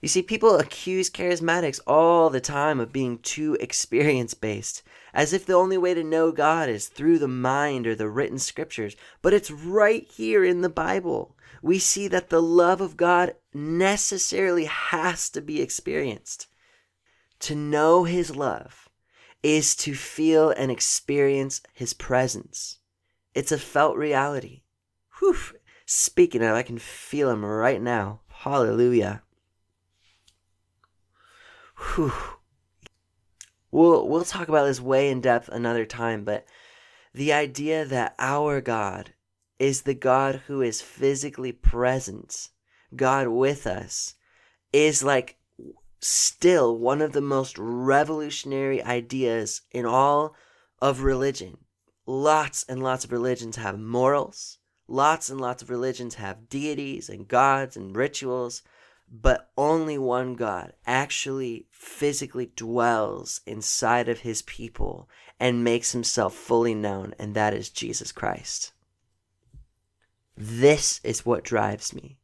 You 0.00 0.08
see, 0.08 0.22
people 0.22 0.58
accuse 0.58 1.10
charismatics 1.10 1.80
all 1.86 2.30
the 2.30 2.40
time 2.40 2.78
of 2.78 2.92
being 2.92 3.18
too 3.18 3.56
experience 3.58 4.32
based, 4.34 4.82
as 5.12 5.32
if 5.32 5.44
the 5.44 5.54
only 5.54 5.76
way 5.76 5.94
to 5.94 6.04
know 6.04 6.30
God 6.30 6.68
is 6.68 6.86
through 6.86 7.18
the 7.18 7.28
mind 7.28 7.86
or 7.86 7.96
the 7.96 8.08
written 8.08 8.38
scriptures. 8.38 8.94
But 9.22 9.34
it's 9.34 9.50
right 9.50 10.04
here 10.04 10.44
in 10.44 10.60
the 10.60 10.68
Bible. 10.68 11.36
We 11.62 11.80
see 11.80 12.06
that 12.08 12.30
the 12.30 12.42
love 12.42 12.80
of 12.80 12.96
God 12.96 13.34
necessarily 13.52 14.66
has 14.66 15.28
to 15.30 15.40
be 15.40 15.60
experienced. 15.60 16.46
To 17.40 17.56
know 17.56 18.04
His 18.04 18.36
love 18.36 18.87
is 19.42 19.76
to 19.76 19.94
feel 19.94 20.50
and 20.50 20.70
experience 20.70 21.60
his 21.72 21.94
presence. 21.94 22.78
It's 23.34 23.52
a 23.52 23.58
felt 23.58 23.96
reality. 23.96 24.62
Whew. 25.18 25.36
Speaking 25.86 26.42
of, 26.42 26.54
I 26.54 26.62
can 26.62 26.78
feel 26.78 27.30
him 27.30 27.44
right 27.44 27.80
now. 27.80 28.20
Hallelujah. 28.28 29.22
Whew. 31.76 32.12
We'll, 33.70 34.08
we'll 34.08 34.24
talk 34.24 34.48
about 34.48 34.64
this 34.64 34.80
way 34.80 35.10
in 35.10 35.20
depth 35.20 35.48
another 35.48 35.84
time, 35.84 36.24
but 36.24 36.46
the 37.14 37.32
idea 37.32 37.84
that 37.84 38.14
our 38.18 38.60
God 38.60 39.14
is 39.58 39.82
the 39.82 39.94
God 39.94 40.42
who 40.46 40.62
is 40.62 40.80
physically 40.80 41.52
present, 41.52 42.50
God 42.94 43.28
with 43.28 43.66
us, 43.66 44.14
is 44.72 45.02
like 45.02 45.37
still 46.00 46.78
one 46.78 47.02
of 47.02 47.12
the 47.12 47.20
most 47.20 47.56
revolutionary 47.58 48.82
ideas 48.82 49.62
in 49.70 49.84
all 49.84 50.34
of 50.80 51.02
religion. 51.02 51.58
Lots 52.06 52.64
and 52.68 52.82
lots 52.82 53.04
of 53.04 53.12
religions 53.12 53.56
have 53.56 53.78
morals, 53.78 54.58
lots 54.86 55.28
and 55.28 55.40
lots 55.40 55.62
of 55.62 55.70
religions 55.70 56.14
have 56.14 56.48
deities 56.48 57.08
and 57.08 57.28
gods 57.28 57.76
and 57.76 57.94
rituals, 57.94 58.62
but 59.10 59.50
only 59.56 59.98
one 59.98 60.34
God 60.34 60.72
actually 60.86 61.66
physically 61.70 62.52
dwells 62.56 63.40
inside 63.46 64.08
of 64.08 64.20
his 64.20 64.42
people 64.42 65.08
and 65.40 65.64
makes 65.64 65.92
himself 65.92 66.34
fully 66.34 66.74
known, 66.74 67.14
and 67.18 67.34
that 67.34 67.54
is 67.54 67.70
Jesus 67.70 68.12
Christ. 68.12 68.72
This 70.36 71.00
is 71.02 71.26
what 71.26 71.44
drives 71.44 71.94
me. 71.94 72.18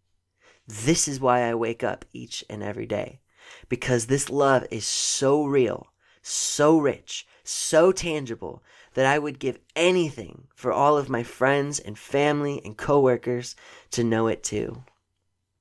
This 0.66 1.08
is 1.08 1.20
why 1.20 1.42
I 1.42 1.54
wake 1.54 1.82
up 1.82 2.04
each 2.12 2.44
and 2.48 2.62
every 2.62 2.86
day 2.86 3.20
because 3.68 4.06
this 4.06 4.30
love 4.30 4.66
is 4.70 4.86
so 4.86 5.44
real, 5.44 5.88
so 6.22 6.78
rich, 6.78 7.26
so 7.42 7.92
tangible 7.92 8.62
that 8.94 9.06
I 9.06 9.18
would 9.18 9.38
give 9.38 9.58
anything 9.76 10.48
for 10.54 10.72
all 10.72 10.96
of 10.96 11.08
my 11.08 11.22
friends 11.22 11.78
and 11.78 11.98
family 11.98 12.60
and 12.64 12.76
coworkers 12.76 13.54
to 13.90 14.04
know 14.04 14.26
it 14.28 14.42
too. 14.42 14.84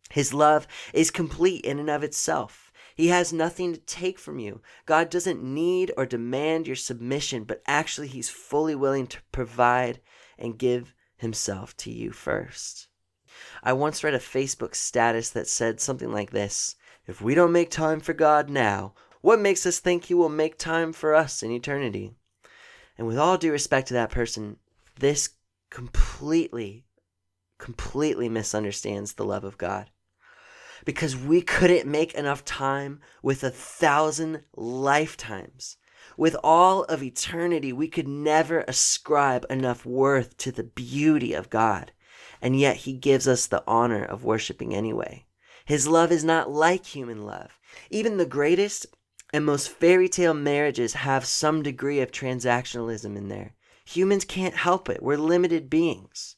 His 0.09 0.33
love 0.33 0.67
is 0.93 1.09
complete 1.11 1.65
in 1.65 1.79
and 1.79 1.89
of 1.89 2.03
itself. 2.03 2.71
He 2.95 3.07
has 3.07 3.33
nothing 3.33 3.73
to 3.73 3.79
take 3.79 4.19
from 4.19 4.37
you. 4.37 4.61
God 4.85 5.09
doesn't 5.09 5.43
need 5.43 5.91
or 5.97 6.05
demand 6.05 6.67
your 6.67 6.75
submission, 6.75 7.43
but 7.43 7.63
actually, 7.65 8.07
He's 8.07 8.29
fully 8.29 8.75
willing 8.75 9.07
to 9.07 9.21
provide 9.31 9.99
and 10.37 10.59
give 10.59 10.93
Himself 11.17 11.75
to 11.77 11.91
you 11.91 12.11
first. 12.11 12.87
I 13.63 13.73
once 13.73 14.03
read 14.03 14.13
a 14.13 14.19
Facebook 14.19 14.75
status 14.75 15.31
that 15.31 15.47
said 15.47 15.79
something 15.79 16.11
like 16.11 16.29
this 16.29 16.75
if 17.05 17.21
we 17.21 17.35
don't 17.35 17.51
make 17.51 17.69
time 17.69 17.99
for 17.99 18.13
God 18.13 18.49
now, 18.49 18.93
what 19.21 19.39
makes 19.39 19.65
us 19.65 19.79
think 19.79 20.05
He 20.05 20.13
will 20.13 20.29
make 20.29 20.57
time 20.57 20.93
for 20.93 21.13
us 21.13 21.43
in 21.43 21.51
eternity? 21.51 22.11
And 22.97 23.07
with 23.07 23.17
all 23.17 23.37
due 23.37 23.51
respect 23.51 23.87
to 23.87 23.93
that 23.95 24.11
person, 24.11 24.57
this 24.99 25.29
completely, 25.69 26.85
completely 27.57 28.29
misunderstands 28.29 29.13
the 29.13 29.25
love 29.25 29.43
of 29.43 29.57
God. 29.57 29.89
Because 30.85 31.15
we 31.15 31.41
couldn't 31.41 31.89
make 31.89 32.13
enough 32.13 32.45
time 32.45 32.99
with 33.21 33.43
a 33.43 33.49
thousand 33.49 34.43
lifetimes. 34.55 35.77
With 36.17 36.35
all 36.43 36.83
of 36.83 37.01
eternity, 37.01 37.71
we 37.71 37.87
could 37.87 38.07
never 38.07 38.59
ascribe 38.67 39.45
enough 39.49 39.85
worth 39.85 40.37
to 40.37 40.51
the 40.51 40.63
beauty 40.63 41.33
of 41.33 41.49
God. 41.49 41.93
And 42.41 42.59
yet, 42.59 42.77
He 42.77 42.93
gives 42.93 43.27
us 43.27 43.47
the 43.47 43.63
honor 43.65 44.03
of 44.03 44.25
worshiping 44.25 44.75
anyway. 44.75 45.25
His 45.65 45.87
love 45.87 46.11
is 46.11 46.23
not 46.23 46.51
like 46.51 46.85
human 46.85 47.25
love. 47.25 47.59
Even 47.89 48.17
the 48.17 48.25
greatest 48.25 48.85
and 49.33 49.45
most 49.45 49.69
fairy 49.69 50.09
tale 50.09 50.33
marriages 50.33 50.93
have 50.93 51.25
some 51.25 51.63
degree 51.63 51.99
of 52.01 52.11
transactionalism 52.11 53.15
in 53.17 53.29
there. 53.29 53.55
Humans 53.85 54.25
can't 54.25 54.55
help 54.55 54.89
it. 54.89 55.01
We're 55.01 55.17
limited 55.17 55.69
beings. 55.69 56.35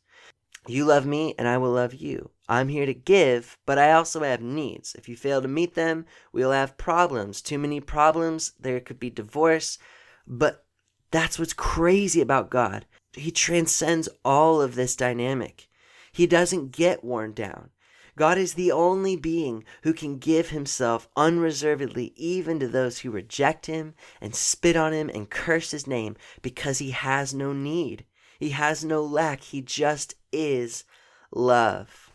You 0.68 0.86
love 0.86 1.06
me, 1.06 1.36
and 1.38 1.48
I 1.48 1.58
will 1.58 1.72
love 1.72 1.94
you. 1.94 2.32
I'm 2.50 2.70
here 2.70 2.86
to 2.86 2.94
give, 2.94 3.58
but 3.66 3.78
I 3.78 3.92
also 3.92 4.24
have 4.24 4.42
needs. 4.42 4.96
If 4.96 5.08
you 5.08 5.16
fail 5.16 5.42
to 5.42 5.48
meet 5.48 5.76
them, 5.76 6.06
we'll 6.32 6.52
have 6.52 6.78
problems. 6.78 7.42
Too 7.42 7.60
many 7.60 7.80
problems, 7.80 8.54
there 8.60 8.80
could 8.80 9.00
be 9.00 9.10
divorce. 9.10 9.78
But 10.26 10.66
that's 11.12 11.38
what's 11.38 11.54
crazy 11.54 12.22
about 12.22 12.50
God. 12.50 12.86
He 13.14 13.32
transcends 13.32 14.10
all 14.24 14.62
of 14.62 14.76
this 14.76 14.96
dynamic. 14.96 15.68
He 16.12 16.26
doesn't 16.26 16.72
get 16.72 17.04
worn 17.04 17.34
down. 17.34 17.70
God 18.18 18.38
is 18.38 18.54
the 18.54 18.72
only 18.72 19.16
being 19.16 19.66
who 19.84 19.94
can 19.94 20.18
give 20.18 20.50
himself 20.50 21.10
unreservedly 21.18 22.14
even 22.16 22.60
to 22.60 22.68
those 22.68 23.00
who 23.00 23.12
reject 23.12 23.66
him 23.66 23.94
and 24.22 24.34
spit 24.34 24.78
on 24.78 24.94
him 24.94 25.10
and 25.10 25.30
curse 25.30 25.72
his 25.72 25.86
name 25.86 26.16
because 26.42 26.80
he 26.80 26.92
has 26.92 27.34
no 27.34 27.52
need. 27.52 28.06
He 28.40 28.50
has 28.52 28.86
no 28.86 29.04
lack. 29.04 29.42
He 29.42 29.62
just 29.62 30.16
is 30.32 30.86
love. 31.32 32.12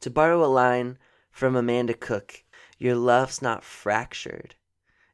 To 0.00 0.10
borrow 0.10 0.44
a 0.44 0.46
line 0.46 0.98
from 1.30 1.54
Amanda 1.54 1.94
Cook, 1.94 2.42
your 2.78 2.96
love's 2.96 3.40
not 3.40 3.64
fractured. 3.64 4.56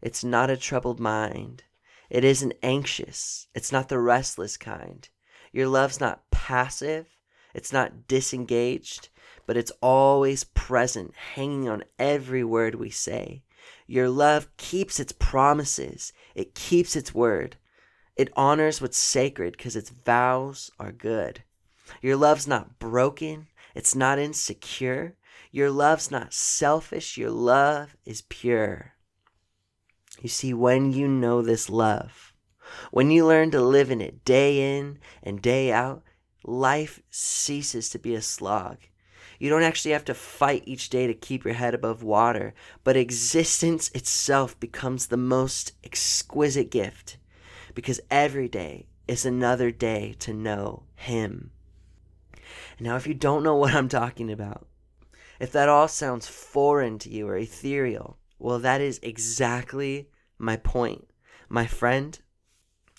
It's 0.01 0.25
not 0.25 0.51
a 0.51 0.57
troubled 0.57 1.01
mind. 1.01 1.65
It 2.09 2.25
isn't 2.25 2.55
anxious. 2.63 3.47
It's 3.55 3.73
not 3.73 3.89
the 3.89 3.99
restless 3.99 4.57
kind. 4.57 5.09
Your 5.53 5.69
love's 5.69 6.01
not 6.01 6.31
passive. 6.31 7.07
It's 7.55 7.73
not 7.73 8.09
disengaged 8.09 9.11
but 9.53 9.59
it's 9.59 9.73
always 9.83 10.45
present, 10.45 11.15
hanging 11.35 11.69
on 11.69 11.85
every 11.99 12.43
word 12.43 12.75
we 12.75 12.89
say. 12.89 13.43
Your 13.87 14.09
love 14.09 14.49
keeps 14.57 14.99
its 14.99 15.13
promises, 15.13 16.15
it 16.35 16.55
keeps 16.55 16.97
its 16.97 17.13
word. 17.13 17.57
It 18.17 18.33
honors 18.35 18.81
what's 18.81 18.97
sacred 18.97 19.53
because 19.55 19.77
its 19.77 19.91
vows 19.91 20.71
are 20.81 20.91
good. 20.91 21.43
Your 22.01 22.17
love's 22.17 22.49
not 22.49 22.79
broken, 22.79 23.49
it's 23.75 23.95
not 23.95 24.19
insecure. 24.19 25.19
Your 25.51 25.71
love's 25.71 26.11
not 26.11 26.33
selfish, 26.33 27.19
your 27.19 27.31
love 27.31 27.95
is 28.07 28.23
pure. 28.23 28.95
You 30.23 30.31
see, 30.31 30.55
when 30.55 30.95
you 30.95 31.07
know 31.07 31.43
this 31.43 31.69
love, 31.69 32.33
when 32.91 33.11
you 33.11 33.27
learn 33.27 33.51
to 33.51 33.61
live 33.61 33.91
in 33.91 34.01
it 34.01 34.25
day 34.25 34.79
in 34.79 34.99
and 35.23 35.43
day 35.43 35.71
out, 35.71 36.05
life 36.43 37.03
ceases 37.11 37.91
to 37.91 37.99
be 37.99 38.15
a 38.15 38.23
slog. 38.23 38.79
You 39.43 39.51
don't 39.51 39.65
actually 39.65 39.91
have 39.91 40.05
to 40.05 40.15
fight 40.15 40.63
each 40.67 40.89
day 40.89 41.09
to 41.09 41.15
keep 41.15 41.45
your 41.45 41.55
head 41.55 41.75
above 41.75 42.05
water, 42.05 42.55
but 42.85 42.97
existence 42.97 43.91
itself 43.93 44.59
becomes 44.61 45.09
the 45.09 45.17
most 45.17 45.73
exquisite 45.83 46.71
gift 46.71 47.17
because 47.75 48.01
every 48.09 48.47
day 48.47 48.87
is 49.09 49.27
another 49.27 49.73
day 49.73 50.15
to 50.21 50.33
know 50.33 50.85
Him. 50.95 51.51
Now, 52.79 52.95
if 52.95 53.05
you 53.05 53.15
don't 53.15 53.43
know 53.43 53.57
what 53.57 53.75
I'm 53.75 53.89
talking 53.89 54.31
about, 54.31 54.69
if 55.41 55.51
that 55.51 55.69
all 55.69 55.89
sounds 55.89 56.29
foreign 56.29 57.01
to 57.01 57.11
you 57.11 57.27
or 57.27 57.37
ethereal, 57.37 58.19
well, 58.39 58.61
that 58.61 58.81
is 58.81 59.01
exactly 59.03 60.09
my 60.39 60.57
point. 60.57 61.09
My 61.49 61.67
friend, 61.67 62.17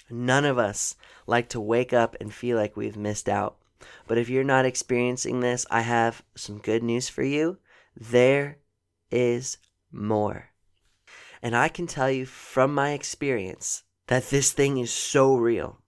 none 0.10 0.44
of 0.44 0.58
us 0.58 0.98
like 1.26 1.48
to 1.50 1.62
wake 1.62 1.94
up 1.94 2.18
and 2.20 2.34
feel 2.34 2.58
like 2.58 2.76
we've 2.76 2.98
missed 2.98 3.30
out. 3.30 3.60
But 4.08 4.18
if 4.18 4.30
you're 4.30 4.44
not 4.44 4.66
experiencing 4.66 5.40
this, 5.40 5.66
I 5.72 5.82
have 5.82 6.24
some 6.36 6.60
good 6.60 6.84
news 6.84 7.10
for 7.10 7.24
you. 7.24 7.58
There 7.96 8.58
is 9.12 9.58
more. 9.92 10.50
And 11.42 11.56
I 11.56 11.68
can 11.68 11.88
tell 11.88 12.10
you 12.10 12.26
from 12.26 12.74
my 12.74 12.92
experience 12.92 13.84
that 14.08 14.30
this 14.30 14.52
thing 14.52 14.78
is 14.78 14.92
so 14.92 15.36
real. 15.36 15.80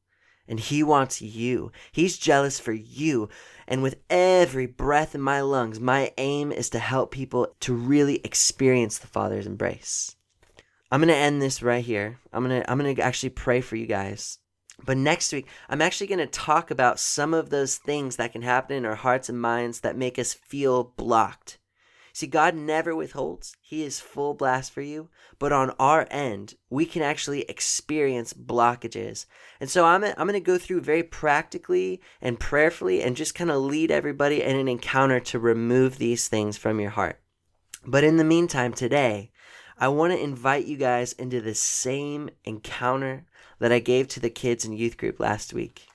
And 0.47 0.59
he 0.59 0.83
wants 0.83 1.21
you. 1.21 1.71
He's 1.91 2.17
jealous 2.17 2.59
for 2.59 2.73
you. 2.73 3.29
And 3.67 3.81
with 3.81 3.95
every 4.09 4.67
breath 4.67 5.15
in 5.15 5.21
my 5.21 5.41
lungs, 5.41 5.79
my 5.79 6.11
aim 6.17 6.51
is 6.51 6.69
to 6.71 6.79
help 6.79 7.11
people 7.11 7.55
to 7.61 7.73
really 7.73 8.17
experience 8.17 8.99
the 8.99 9.07
Father's 9.07 9.47
embrace. 9.47 10.15
I'm 10.91 10.99
going 10.99 11.07
to 11.09 11.15
end 11.15 11.41
this 11.41 11.63
right 11.63 11.83
here. 11.83 12.19
I'm 12.31 12.47
going 12.47 12.61
to 12.61 12.71
I'm 12.71 12.77
going 12.77 12.95
to 12.95 13.01
actually 13.01 13.29
pray 13.29 13.61
for 13.61 13.75
you 13.75 13.87
guys. 13.87 14.37
But 14.83 14.97
next 14.97 15.31
week, 15.31 15.47
I'm 15.69 15.81
actually 15.81 16.07
going 16.07 16.19
to 16.19 16.27
talk 16.27 16.69
about 16.69 16.99
some 16.99 17.33
of 17.33 17.49
those 17.49 17.77
things 17.77 18.17
that 18.17 18.33
can 18.33 18.41
happen 18.41 18.75
in 18.75 18.85
our 18.85 18.95
hearts 18.95 19.29
and 19.29 19.39
minds 19.39 19.81
that 19.81 19.97
make 19.97 20.19
us 20.19 20.33
feel 20.33 20.93
blocked. 20.97 21.59
See, 22.15 22.27
God 22.27 22.55
never 22.55 22.95
withholds. 22.95 23.57
He 23.61 23.83
is 23.83 23.99
full 23.99 24.35
blast 24.35 24.71
for 24.71 24.81
you. 24.81 25.09
But 25.37 25.51
on 25.51 25.71
our 25.71 26.07
end, 26.09 26.53
we 26.69 26.85
can 26.85 27.01
actually 27.01 27.41
experience 27.41 28.33
blockages. 28.33 29.25
And 29.59 29.69
so 29.69 29.83
I'm, 29.83 30.01
I'm 30.01 30.15
going 30.15 30.31
to 30.31 30.39
go 30.39 30.57
through 30.57 30.79
very 30.79 31.03
practically 31.03 32.01
and 32.21 32.39
prayerfully 32.39 33.03
and 33.03 33.17
just 33.17 33.35
kind 33.35 33.51
of 33.51 33.61
lead 33.61 33.91
everybody 33.91 34.41
in 34.41 34.55
an 34.55 34.69
encounter 34.69 35.19
to 35.19 35.39
remove 35.39 35.97
these 35.97 36.29
things 36.29 36.57
from 36.57 36.79
your 36.79 36.91
heart. 36.91 37.19
But 37.85 38.05
in 38.05 38.15
the 38.15 38.23
meantime, 38.23 38.71
today, 38.71 39.31
I 39.77 39.89
want 39.89 40.13
to 40.13 40.23
invite 40.23 40.67
you 40.67 40.77
guys 40.77 41.11
into 41.11 41.41
the 41.41 41.53
same 41.53 42.29
encounter 42.45 43.25
that 43.59 43.71
I 43.71 43.79
gave 43.79 44.07
to 44.09 44.19
the 44.19 44.29
kids 44.29 44.65
in 44.65 44.73
youth 44.73 44.97
group 44.97 45.19
last 45.19 45.53
week. 45.53 45.87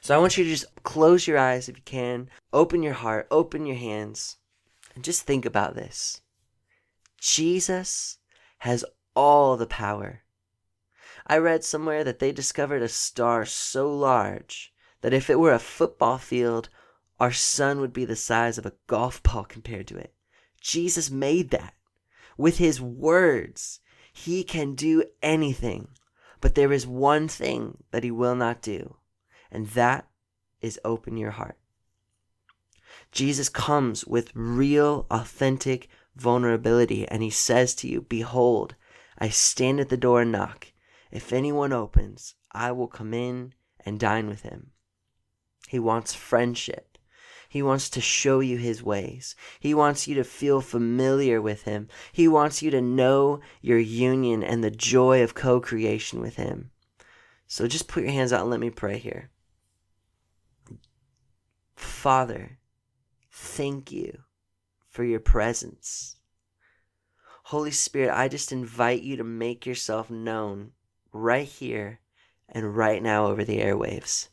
So 0.00 0.14
I 0.14 0.18
want 0.18 0.38
you 0.38 0.44
to 0.44 0.50
just 0.50 0.82
close 0.82 1.26
your 1.26 1.38
eyes 1.38 1.68
if 1.68 1.76
you 1.76 1.82
can, 1.84 2.30
open 2.52 2.82
your 2.82 2.94
heart, 2.94 3.26
open 3.30 3.66
your 3.66 3.76
hands, 3.76 4.36
and 4.94 5.04
just 5.04 5.22
think 5.22 5.44
about 5.44 5.74
this. 5.74 6.22
Jesus 7.20 8.18
has 8.58 8.84
all 9.14 9.56
the 9.56 9.66
power. 9.66 10.22
I 11.26 11.36
read 11.36 11.64
somewhere 11.64 12.02
that 12.04 12.18
they 12.18 12.32
discovered 12.32 12.82
a 12.82 12.88
star 12.88 13.44
so 13.44 13.94
large 13.94 14.72
that 15.02 15.12
if 15.12 15.30
it 15.30 15.38
were 15.38 15.52
a 15.52 15.58
football 15.58 16.18
field, 16.18 16.70
our 17.18 17.32
sun 17.32 17.80
would 17.80 17.92
be 17.92 18.04
the 18.06 18.16
size 18.16 18.56
of 18.56 18.66
a 18.66 18.72
golf 18.86 19.22
ball 19.22 19.44
compared 19.44 19.86
to 19.88 19.96
it. 19.96 20.14
Jesus 20.60 21.10
made 21.10 21.50
that. 21.50 21.74
With 22.36 22.56
his 22.56 22.80
words, 22.80 23.80
he 24.12 24.42
can 24.42 24.74
do 24.74 25.04
anything. 25.22 25.88
But 26.40 26.54
there 26.54 26.72
is 26.72 26.86
one 26.86 27.28
thing 27.28 27.84
that 27.90 28.04
he 28.04 28.10
will 28.10 28.34
not 28.34 28.62
do, 28.62 28.96
and 29.50 29.66
that 29.68 30.08
is 30.60 30.80
open 30.84 31.16
your 31.16 31.32
heart. 31.32 31.58
Jesus 33.12 33.48
comes 33.48 34.06
with 34.06 34.34
real, 34.34 35.06
authentic 35.10 35.88
vulnerability, 36.16 37.06
and 37.08 37.22
he 37.22 37.30
says 37.30 37.74
to 37.76 37.88
you, 37.88 38.02
Behold, 38.02 38.74
I 39.18 39.28
stand 39.28 39.80
at 39.80 39.88
the 39.88 39.96
door 39.96 40.22
and 40.22 40.32
knock. 40.32 40.72
If 41.10 41.32
anyone 41.32 41.72
opens, 41.72 42.34
I 42.52 42.72
will 42.72 42.88
come 42.88 43.12
in 43.12 43.54
and 43.84 43.98
dine 43.98 44.28
with 44.28 44.42
him. 44.42 44.70
He 45.68 45.78
wants 45.78 46.14
friendship. 46.14 46.89
He 47.50 47.62
wants 47.62 47.90
to 47.90 48.00
show 48.00 48.38
you 48.38 48.58
his 48.58 48.80
ways. 48.80 49.34
He 49.58 49.74
wants 49.74 50.06
you 50.06 50.14
to 50.14 50.22
feel 50.22 50.60
familiar 50.60 51.42
with 51.42 51.62
him. 51.62 51.88
He 52.12 52.28
wants 52.28 52.62
you 52.62 52.70
to 52.70 52.80
know 52.80 53.40
your 53.60 53.80
union 53.80 54.44
and 54.44 54.62
the 54.62 54.70
joy 54.70 55.24
of 55.24 55.34
co 55.34 55.60
creation 55.60 56.20
with 56.20 56.36
him. 56.36 56.70
So 57.48 57.66
just 57.66 57.88
put 57.88 58.04
your 58.04 58.12
hands 58.12 58.32
out 58.32 58.42
and 58.42 58.50
let 58.50 58.60
me 58.60 58.70
pray 58.70 58.98
here. 58.98 59.30
Father, 61.74 62.58
thank 63.32 63.90
you 63.90 64.22
for 64.88 65.02
your 65.02 65.18
presence. 65.18 66.18
Holy 67.46 67.72
Spirit, 67.72 68.16
I 68.16 68.28
just 68.28 68.52
invite 68.52 69.02
you 69.02 69.16
to 69.16 69.24
make 69.24 69.66
yourself 69.66 70.08
known 70.08 70.70
right 71.12 71.48
here 71.48 71.98
and 72.48 72.76
right 72.76 73.02
now 73.02 73.26
over 73.26 73.44
the 73.44 73.58
airwaves. 73.58 74.28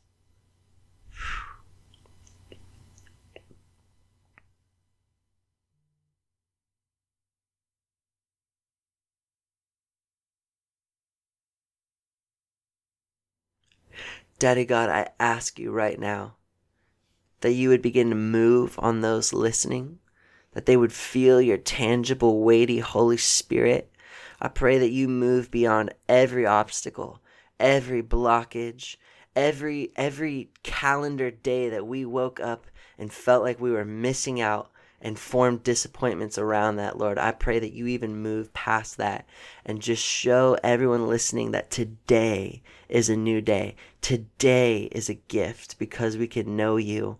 Daddy 14.39 14.65
God, 14.65 14.89
I 14.89 15.09
ask 15.19 15.57
you 15.57 15.71
right 15.71 15.99
now 15.99 16.35
that 17.41 17.53
you 17.53 17.69
would 17.69 17.81
begin 17.81 18.11
to 18.11 18.15
move 18.15 18.77
on 18.77 19.01
those 19.01 19.33
listening, 19.33 19.97
that 20.51 20.67
they 20.67 20.77
would 20.77 20.93
feel 20.93 21.41
your 21.41 21.57
tangible, 21.57 22.43
weighty 22.43 22.77
Holy 22.77 23.17
Spirit. 23.17 23.91
I 24.39 24.49
pray 24.49 24.77
that 24.77 24.91
you 24.91 25.07
move 25.07 25.49
beyond 25.49 25.95
every 26.07 26.45
obstacle, 26.45 27.19
every 27.59 28.03
blockage, 28.03 28.97
every 29.35 29.91
every 29.95 30.51
calendar 30.61 31.31
day 31.31 31.69
that 31.69 31.87
we 31.87 32.05
woke 32.05 32.39
up 32.39 32.67
and 32.99 33.11
felt 33.11 33.43
like 33.43 33.59
we 33.59 33.71
were 33.71 33.85
missing 33.85 34.39
out 34.39 34.69
and 35.01 35.19
form 35.19 35.57
disappointments 35.57 36.37
around 36.37 36.77
that, 36.77 36.97
Lord. 36.97 37.17
I 37.19 37.31
pray 37.31 37.59
that 37.59 37.73
you 37.73 37.87
even 37.87 38.21
move 38.21 38.53
past 38.53 38.97
that 38.97 39.27
and 39.65 39.81
just 39.81 40.03
show 40.03 40.57
everyone 40.63 41.07
listening 41.07 41.51
that 41.51 41.69
today 41.69 42.63
is 42.89 43.09
a 43.09 43.15
new 43.15 43.41
day. 43.41 43.75
Today 44.01 44.89
is 44.91 45.09
a 45.09 45.15
gift 45.15 45.77
because 45.77 46.17
we 46.17 46.27
can 46.27 46.55
know 46.55 46.77
you. 46.77 47.17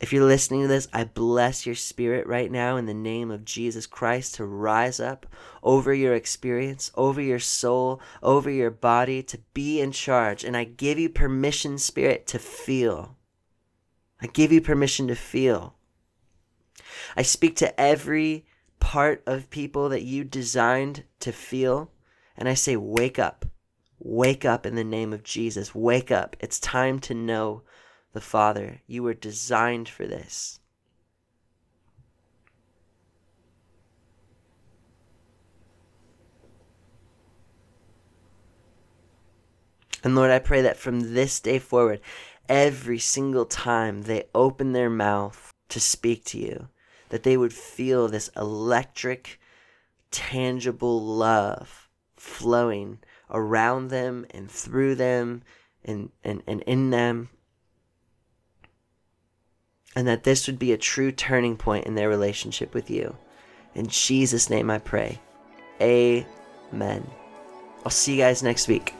If 0.00 0.12
you're 0.12 0.24
listening 0.24 0.62
to 0.62 0.68
this, 0.68 0.86
I 0.92 1.04
bless 1.04 1.66
your 1.66 1.74
spirit 1.74 2.26
right 2.28 2.52
now 2.52 2.76
in 2.76 2.86
the 2.86 2.94
name 2.94 3.32
of 3.32 3.44
Jesus 3.44 3.84
Christ 3.84 4.36
to 4.36 4.44
rise 4.44 5.00
up 5.00 5.26
over 5.60 5.92
your 5.92 6.14
experience, 6.14 6.92
over 6.94 7.20
your 7.20 7.40
soul, 7.40 8.00
over 8.22 8.48
your 8.48 8.70
body, 8.70 9.24
to 9.24 9.38
be 9.54 9.80
in 9.80 9.90
charge. 9.90 10.44
And 10.44 10.56
I 10.56 10.62
give 10.64 11.00
you 11.00 11.08
permission, 11.08 11.78
Spirit, 11.78 12.28
to 12.28 12.38
feel. 12.38 13.16
I 14.20 14.28
give 14.28 14.52
you 14.52 14.60
permission 14.60 15.08
to 15.08 15.16
feel. 15.16 15.74
I 17.18 17.22
speak 17.22 17.56
to 17.56 17.80
every 17.80 18.46
part 18.78 19.24
of 19.26 19.50
people 19.50 19.88
that 19.88 20.04
you 20.04 20.22
designed 20.22 21.02
to 21.18 21.32
feel, 21.32 21.90
and 22.36 22.48
I 22.48 22.54
say, 22.54 22.76
Wake 22.76 23.18
up. 23.18 23.44
Wake 23.98 24.44
up 24.44 24.64
in 24.64 24.76
the 24.76 24.84
name 24.84 25.12
of 25.12 25.24
Jesus. 25.24 25.74
Wake 25.74 26.12
up. 26.12 26.36
It's 26.38 26.60
time 26.60 27.00
to 27.00 27.14
know 27.14 27.62
the 28.12 28.20
Father. 28.20 28.82
You 28.86 29.02
were 29.02 29.14
designed 29.14 29.88
for 29.88 30.06
this. 30.06 30.60
And 40.04 40.14
Lord, 40.14 40.30
I 40.30 40.38
pray 40.38 40.62
that 40.62 40.76
from 40.76 41.14
this 41.14 41.40
day 41.40 41.58
forward, 41.58 42.00
every 42.48 43.00
single 43.00 43.44
time 43.44 44.02
they 44.02 44.28
open 44.36 44.70
their 44.70 44.88
mouth 44.88 45.50
to 45.70 45.80
speak 45.80 46.24
to 46.26 46.38
you, 46.38 46.68
that 47.10 47.22
they 47.22 47.36
would 47.36 47.52
feel 47.52 48.08
this 48.08 48.30
electric, 48.36 49.40
tangible 50.10 51.00
love 51.00 51.88
flowing 52.16 52.98
around 53.30 53.88
them 53.88 54.26
and 54.30 54.50
through 54.50 54.94
them 54.94 55.42
and, 55.84 56.10
and, 56.24 56.42
and 56.46 56.62
in 56.62 56.90
them. 56.90 57.28
And 59.96 60.06
that 60.06 60.24
this 60.24 60.46
would 60.46 60.58
be 60.58 60.72
a 60.72 60.78
true 60.78 61.10
turning 61.10 61.56
point 61.56 61.86
in 61.86 61.94
their 61.94 62.08
relationship 62.08 62.74
with 62.74 62.90
you. 62.90 63.16
In 63.74 63.86
Jesus' 63.86 64.50
name 64.50 64.70
I 64.70 64.78
pray. 64.78 65.20
Amen. 65.80 67.08
I'll 67.84 67.90
see 67.90 68.12
you 68.12 68.18
guys 68.18 68.42
next 68.42 68.68
week. 68.68 68.94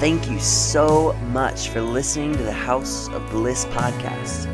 Thank 0.00 0.30
you 0.30 0.38
so 0.40 1.12
much 1.24 1.68
for 1.68 1.82
listening 1.82 2.32
to 2.32 2.42
the 2.42 2.50
House 2.50 3.08
of 3.08 3.28
Bliss 3.28 3.66
podcast. 3.66 4.46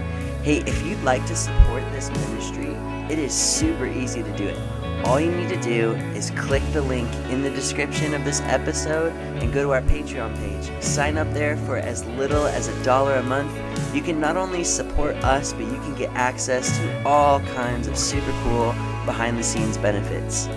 Hey, 0.42 0.56
if 0.66 0.84
you'd 0.84 1.00
like 1.04 1.24
to 1.26 1.36
support 1.36 1.84
this 1.92 2.10
ministry, 2.10 2.70
it 3.08 3.20
is 3.20 3.32
super 3.32 3.86
easy 3.86 4.24
to 4.24 4.36
do 4.36 4.48
it. 4.48 4.58
All 5.04 5.20
you 5.20 5.30
need 5.30 5.48
to 5.50 5.60
do 5.60 5.92
is 6.16 6.32
click 6.32 6.64
the 6.72 6.82
link 6.82 7.08
in 7.30 7.42
the 7.42 7.50
description 7.50 8.12
of 8.12 8.24
this 8.24 8.40
episode 8.40 9.12
and 9.40 9.52
go 9.52 9.62
to 9.62 9.72
our 9.74 9.82
Patreon 9.82 10.36
page. 10.38 10.82
Sign 10.82 11.16
up 11.16 11.32
there 11.32 11.56
for 11.58 11.76
as 11.76 12.04
little 12.04 12.48
as 12.48 12.66
a 12.66 12.82
dollar 12.82 13.14
a 13.14 13.22
month. 13.22 13.56
You 13.94 14.02
can 14.02 14.18
not 14.18 14.36
only 14.36 14.64
support 14.64 15.14
us, 15.22 15.52
but 15.52 15.66
you 15.66 15.78
can 15.78 15.94
get 15.94 16.10
access 16.14 16.76
to 16.76 17.06
all 17.06 17.38
kinds 17.38 17.86
of 17.86 17.96
super 17.96 18.32
cool 18.42 18.72
behind 19.04 19.38
the 19.38 19.44
scenes 19.44 19.78
benefits. 19.78 20.48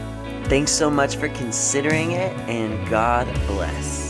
Thanks 0.50 0.72
so 0.72 0.90
much 0.90 1.18
for 1.18 1.30
considering 1.30 2.14
it, 2.14 2.36
and 2.50 2.90
God 2.90 3.32
bless. 3.46 4.09